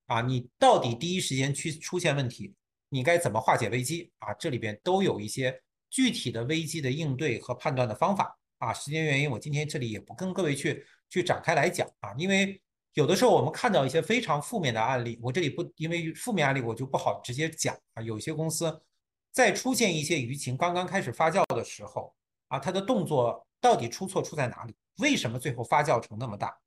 [0.06, 0.20] 啊？
[0.20, 2.54] 你到底第一时间去出现问题，
[2.88, 4.32] 你该怎么化解危机啊？
[4.34, 5.58] 这里边都有一些
[5.90, 8.72] 具体的危机的应对和判断的方法啊。
[8.72, 12.58] 时间原因，我今天这里也不跟各位去去展开来讲啊，因为
[12.98, 18.02] 有的时候我们看到一些非常负面的案例，我这里不因为负面案例我就不好直接讲啊。
[18.02, 18.82] 有些公司。
[19.30, 22.12] 在出现一些舆情刚刚开始发酵的时候，
[22.48, 24.74] 啊，他的动作到底出错出在哪里？
[24.96, 26.58] 为什么最后发酵成那么大？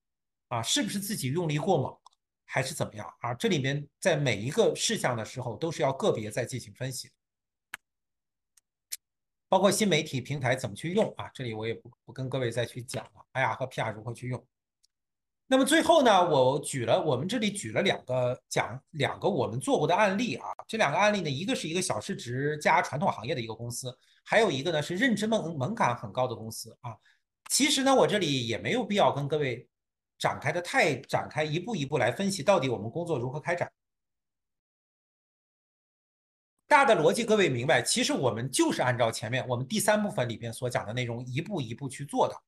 [0.47, 1.93] 啊，是不是自己用力过猛，
[2.45, 3.13] 还是怎么样？
[3.19, 7.09] 啊，这里面在每一个事项的时候都是要个别再进行分析，
[9.49, 13.25] 包括新媒体平台怎么去用啊，这里我也不不跟各位再去讲了。
[13.33, 14.47] 哎呀，和 PR 如何去用？
[15.51, 23.93] 那么最后呢，我举了我们这里举了两个讲两个我们做过的案例啊，这两个案例呢，一个是一个小市值加传统行业的一个公司，
[24.23, 26.95] 还有一个呢是认知门门槛很高的公司啊。
[27.49, 29.67] 其实呢，我这里也没有必要跟各位
[30.17, 33.69] 展开的太展开，一步一步来分析到底我们工作如何开展。
[36.65, 42.41] 大的逻辑各位明白，其实我们就是按照前面我们第三部分里边所讲的内容一步一步去做的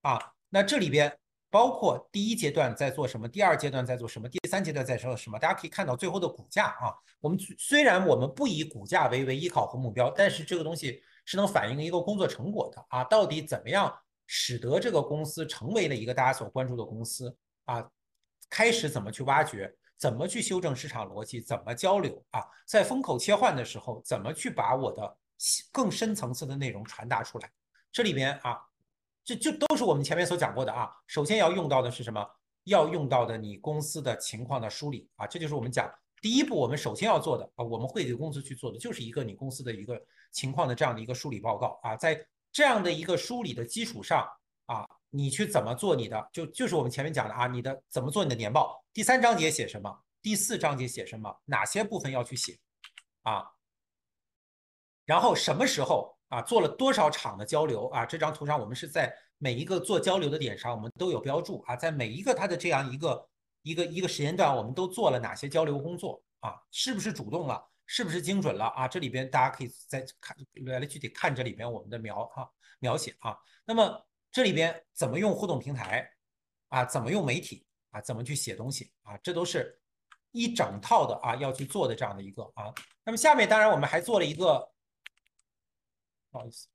[0.00, 0.18] 啊。
[0.48, 1.14] 那这里边。
[1.48, 5.38] 包括第一阶段在做什么，第二阶段在做什么，第三阶段在做什么？
[5.38, 6.92] 大家可以看到最后的股价啊。
[7.20, 13.04] 我们虽然我们不以股价为唯一考核目标，但是这个东西是能反映一个工作成果的啊。
[13.04, 17.34] 到底怎么样使得这个公司成为了一个大家所关注的公司
[17.64, 17.88] 啊？
[18.50, 22.42] 开始怎么去挖掘，怎么去修正市场逻辑，怎么交流啊？
[22.66, 25.16] 在风口切换的时候，怎么去把我的
[25.72, 27.50] 更深层次的内容传达出来？
[27.92, 28.60] 这里边啊。
[29.26, 30.88] 这就都是我们前面所讲过的啊。
[31.08, 32.24] 首先要用到的是什么？
[32.62, 35.26] 要用到的你公司的情况的梳理啊。
[35.26, 37.64] 这就是我们讲第一步，我们首先要做的啊。
[37.64, 40.00] 我们会给公司去做的就是一个你公司的一个
[40.30, 41.96] 情况的这样的一个梳理报告啊。
[41.96, 44.24] 在这样的一个梳理的基础上
[44.66, 46.30] 啊，你去怎么做你的？
[46.32, 48.84] 就就是我们前面讲的啊，你的怎么做你的年报？
[48.94, 50.04] 第三章节写什么？
[50.22, 51.36] 第四章节写什么？
[51.46, 52.56] 哪些部分要去写
[53.22, 53.44] 啊？
[55.04, 56.15] 然后什么时候？
[56.28, 58.04] 啊，做了多少场的交流啊？
[58.04, 61.76] 这张图上我们是在每一个做交流的点上，我们都有标注啊。
[61.76, 63.28] 在每一个它的这样一个
[63.62, 66.54] 一个一个时间段，我们都做了哪些交流工作啊？
[66.72, 67.64] 是不是主动了？
[67.86, 68.88] 是不是精准了啊？
[68.88, 72.48] 这里边大家可以再看来来具体看这里边我们的描啊
[72.80, 73.36] 描写啊。
[73.64, 76.10] 那么这里边怎么用互动平台
[76.70, 76.84] 啊？
[76.84, 78.00] 怎么用媒体啊？
[78.00, 79.16] 怎么去写东西啊？
[79.18, 79.80] 这都是
[80.32, 82.74] 一整套的啊要去做的这样的一个啊。
[83.04, 84.68] 那么下面当然我们还做了一个。
[86.36, 86.68] 不好意思，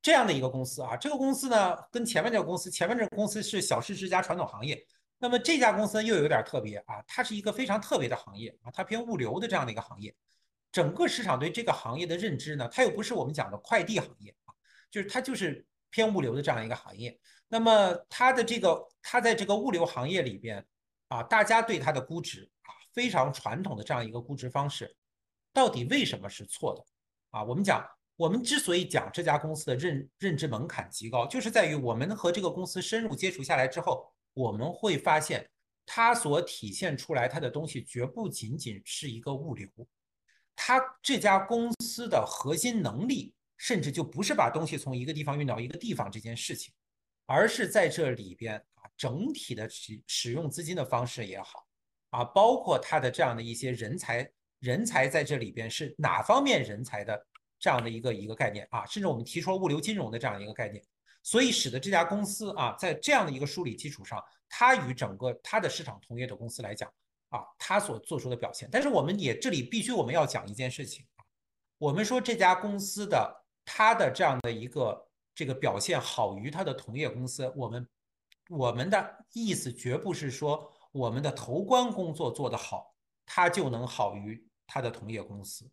[0.00, 4.86] 这样的一个公司啊，这个公司呢跟前面这个公司，前面这个公司是小市值加传统行业，
[5.18, 10.14] 那么这家公司又有点特别啊，它是一个非常特别的行业啊，它偏物流的这样的一个行业，
[10.70, 14.54] 整个市场对这个行业的认知呢，它又不是我们讲的快递行业啊，
[14.92, 17.18] 就是它就是偏物流的这样一个行业。
[17.48, 20.64] 那么它的这个它在这个物流行业里边
[21.08, 24.94] 啊，大家对它的估值啊非常传统的这样一个估值方式，
[25.52, 26.84] 到底为什么是错的
[27.30, 27.44] 啊？
[27.44, 27.84] 我们讲，
[28.16, 35.48] 我们之所以讲这家公司的认认知门槛极高，就是在于我们和这个公司深入接触下来之后，我们会发现
[35.84, 39.68] 它所体现出来它的东西绝不仅仅是一个物流。
[40.54, 46.72] 它这家公司的核心能力，甚至就不是把东西从一个地方运到一个地方这件事情，
[47.26, 51.66] 而是在这里边啊，整体的使使用资金的方式也好，
[52.10, 57.26] 啊，包括它的这样的一些人才，人才在这里边是哪方面人才的
[57.64, 60.84] 这样的一个一个概念啊，甚至我们提出了物流金融的这样一个概念，
[61.22, 66.92] 所以使得这家公司啊，在这样的一个梳理基础上，它与整个它的市场同业的公司来讲。
[67.30, 71.24] 啊，它所做出的表现，但是我们也这里必须我们要讲一件事情啊，
[71.78, 77.88] 我们说这家公司的它的这样的一个这个表现好于它的同业公司，我们
[78.50, 82.94] 我们的意思绝不是说我们的投关工作做得好，
[83.26, 85.68] 它就能好于它的同业公司，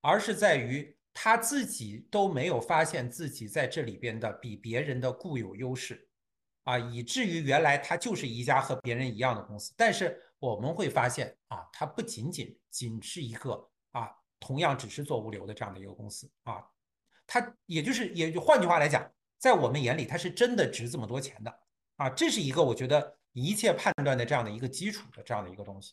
[0.00, 6.08] 而是在于他自己都没有发现自己在这里边的比别人的固有优势
[6.64, 10.20] 啊，以至于原来他就是一家和别人一样的公司，但是。
[10.40, 16.64] 我们会发现啊，它不仅仅仅是一个啊，同样只是做物流的这样的一个公司啊，
[17.26, 21.60] 它也就是也就换句话来讲，在我们眼里，它是真的值这么多钱的
[21.96, 25.92] 啊，这是一个我觉得一切判断的这样的一个基础的这样的一个东西。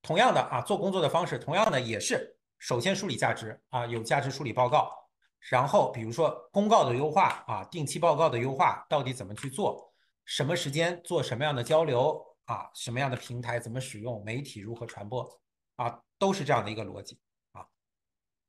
[0.00, 4.92] 同样的啊，做工作的方式，同样的也是首先梳理价值啊，有价值梳理报告，
[5.50, 9.92] 然后比如说公告的优化啊，定期报告的优化到底怎么去做，
[10.24, 12.26] 什么时间做什么样的交流。
[12.48, 15.38] 啊，什么样的平台怎么使用，媒体如何传播，
[15.76, 17.18] 啊，都是这样的一个逻辑
[17.52, 17.60] 啊。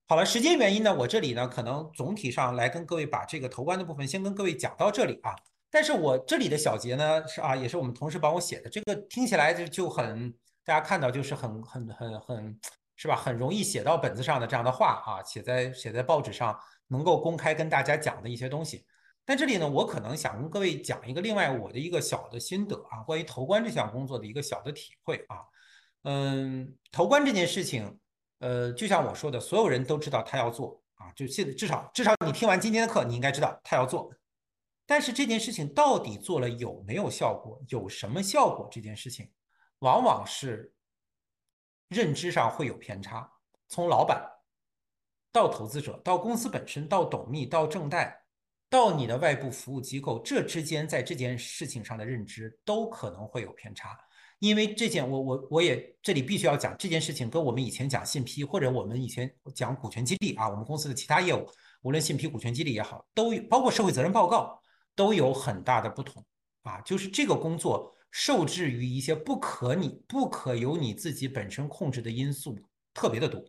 [0.07, 5.36] 好了，时间原因呢，我这里呢可能总体上来跟各位把这个投关的部分先跟各位讲到这里啊。
[5.70, 10.34] 但是我这里的小结呢是啊，也是我们同事帮我写的，这个听起来就就很
[10.64, 12.60] 大家看到就是很很很很
[13.00, 18.86] 是吧，很容易写到本子上的这样的话啊，写在写在报纸上能够公开跟大家讲的一些东西。
[19.24, 25.38] 但这里呢，我可能想跟各位讲一个另外我的一个小的心得啊，关于投关这项工作的一个小的体会啊。
[26.04, 27.97] 嗯，投关这件事情，
[28.39, 34.14] 呃，就像我说的，所有人都知道他要做啊，就现在至少至少你听完今天的课，你应该知道他要做。
[34.86, 38.68] 但是这件事情到底做了有没有效果，有什么效果？
[38.70, 39.32] 这件事情
[39.80, 40.74] 往往是
[41.89, 43.29] 认知上会有偏差，
[43.67, 44.25] 从老板
[45.31, 48.15] 到投资者，到公司本身，到董秘，到正贷。
[48.71, 53.97] 到你的外部服务机构，这之间在这件事情上的认知都可能会有偏差，
[54.37, 61.43] 因为这件我我我也这里必须要讲这件事情，跟我们以前讲信批或者我们以前讲股权激励啊，我们公司的其他业务，
[61.81, 64.61] 无论信批、股权激励也好，都有包括社会责任报告
[64.95, 66.23] 都有很大的不同
[66.61, 72.57] 啊，就是这个工作受制于一些不可你不可由你自己本身控制的因素
[72.93, 73.43] 特别的多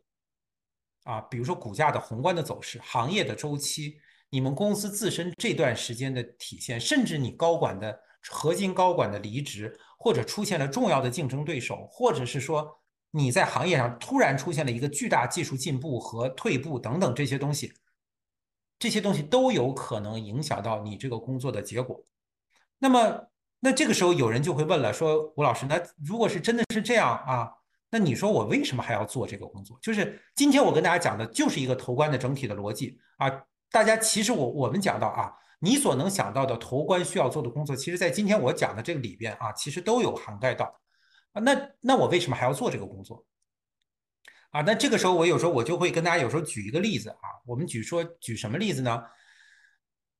[1.04, 3.98] 啊，比如说股价的宏观的走势、行业的周期。
[4.32, 8.00] 你们公司自身这段时间的体现，甚至你高管的
[8.30, 12.80] 核心高管的离职，或者出现了重要的竞争对手，或者是说
[13.10, 17.72] 你在行业上突然出现了一个巨大技术进步和退步等等这些东西，
[18.78, 22.00] 这些东西都有可能影响到你这个工作的结果。
[22.78, 23.28] 那么，
[23.60, 27.52] 那这个时候有人就会问了，说吴老师，那如果是真的是这样啊，
[27.90, 29.78] 那你说我为什么还要做这个工作？
[29.82, 33.30] 就是今天我跟大家讲的就是一个投关的整体的逻辑啊。
[33.70, 35.30] 大家其实我我们讲到啊，
[35.60, 40.64] 你所能想到的投关需要做的工作，其实在今天我讲的这个里边啊，其实都有涵盖到
[41.32, 41.40] 啊。
[41.40, 43.24] 那那我为什么还要做这个工作
[44.50, 44.62] 啊？
[44.62, 47.38] 那这个时候我有时候我就会跟大家有时候举一个例子啊。
[47.44, 49.02] 我们举说举什么例子呢？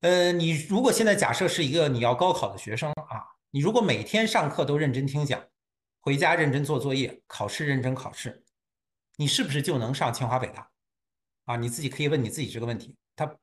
[0.01, 3.21] 呃，你如果现在假设是一个你要高考的学生啊，
[3.51, 5.43] 你如果每天上课都认真听讲，
[5.99, 8.45] 回家认真做作业，考试认真考试，
[9.17, 10.71] 你是不是就能上清华北大
[11.45, 11.57] 啊？
[11.57, 12.95] 你自己可以问你自己这个问题。
[13.13, 13.35] 它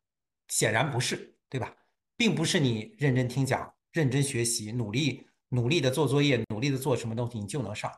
[0.48, 1.74] 显然不是，对吧？
[2.16, 7.92] 并不是你认真听讲、认真学习、努力努力的做作业、努力的做什么东西，你就能上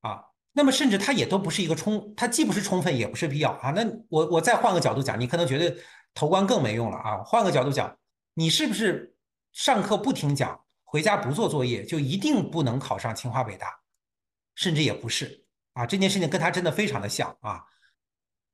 [0.00, 0.24] 啊。
[0.52, 3.70] 那么甚至它也都不是一个充，它既不是充分，也不是必要啊。
[3.70, 5.80] 那我我再换个角度讲，你可能觉得
[6.14, 7.22] 投关更没用了啊。
[7.22, 7.96] 换个角度讲，
[8.34, 9.14] 你是不是
[9.52, 13.80] 上课不听讲，回家不做作业，就一定不能考上清华北大？
[14.54, 15.86] 甚至也不是啊。
[15.86, 17.62] 这件事情跟他真的非常的像啊。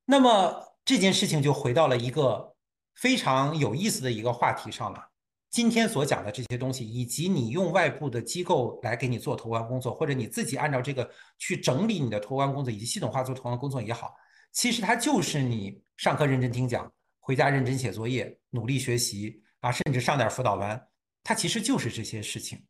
[0.04, 0.70] 那么。
[0.86, 2.54] 这件事情就回到了一个
[2.96, 5.02] 非常有意思的一个话题上了。
[5.48, 14.14] 今天所讲的这些东西，以及你用外部的机构来给你做投关工作，或者你自己按照这个去整理你的投关工作，以及系统化做投关工作也好，
[14.52, 20.86] 其实它就是你上课认真听讲，回家认真写作业，努力学习啊，甚至上点辅导班，
[21.24, 22.66] 它其实就是这些事情。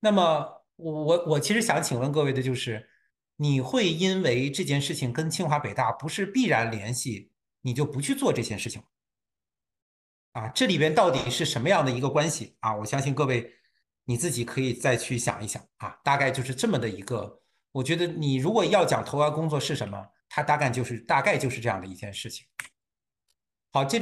[0.00, 2.88] 那么，我我我其实想请问各位的就是，
[3.36, 7.30] 你会因为这件事情跟清华北大不是必然联系，
[7.62, 8.82] 你就不去做这件事情
[10.32, 10.48] 啊？
[10.48, 12.74] 这里边到底是什么样的一个关系啊？
[12.74, 13.54] 我相信各位
[14.04, 17.40] 你自己可以再去想一想啊，大概就是这么的一个。
[17.70, 22.44] 我觉得你如果要讲投完工作是什么，它大概就是大概就是这样的一件事情。
[23.72, 23.96] 好，这里。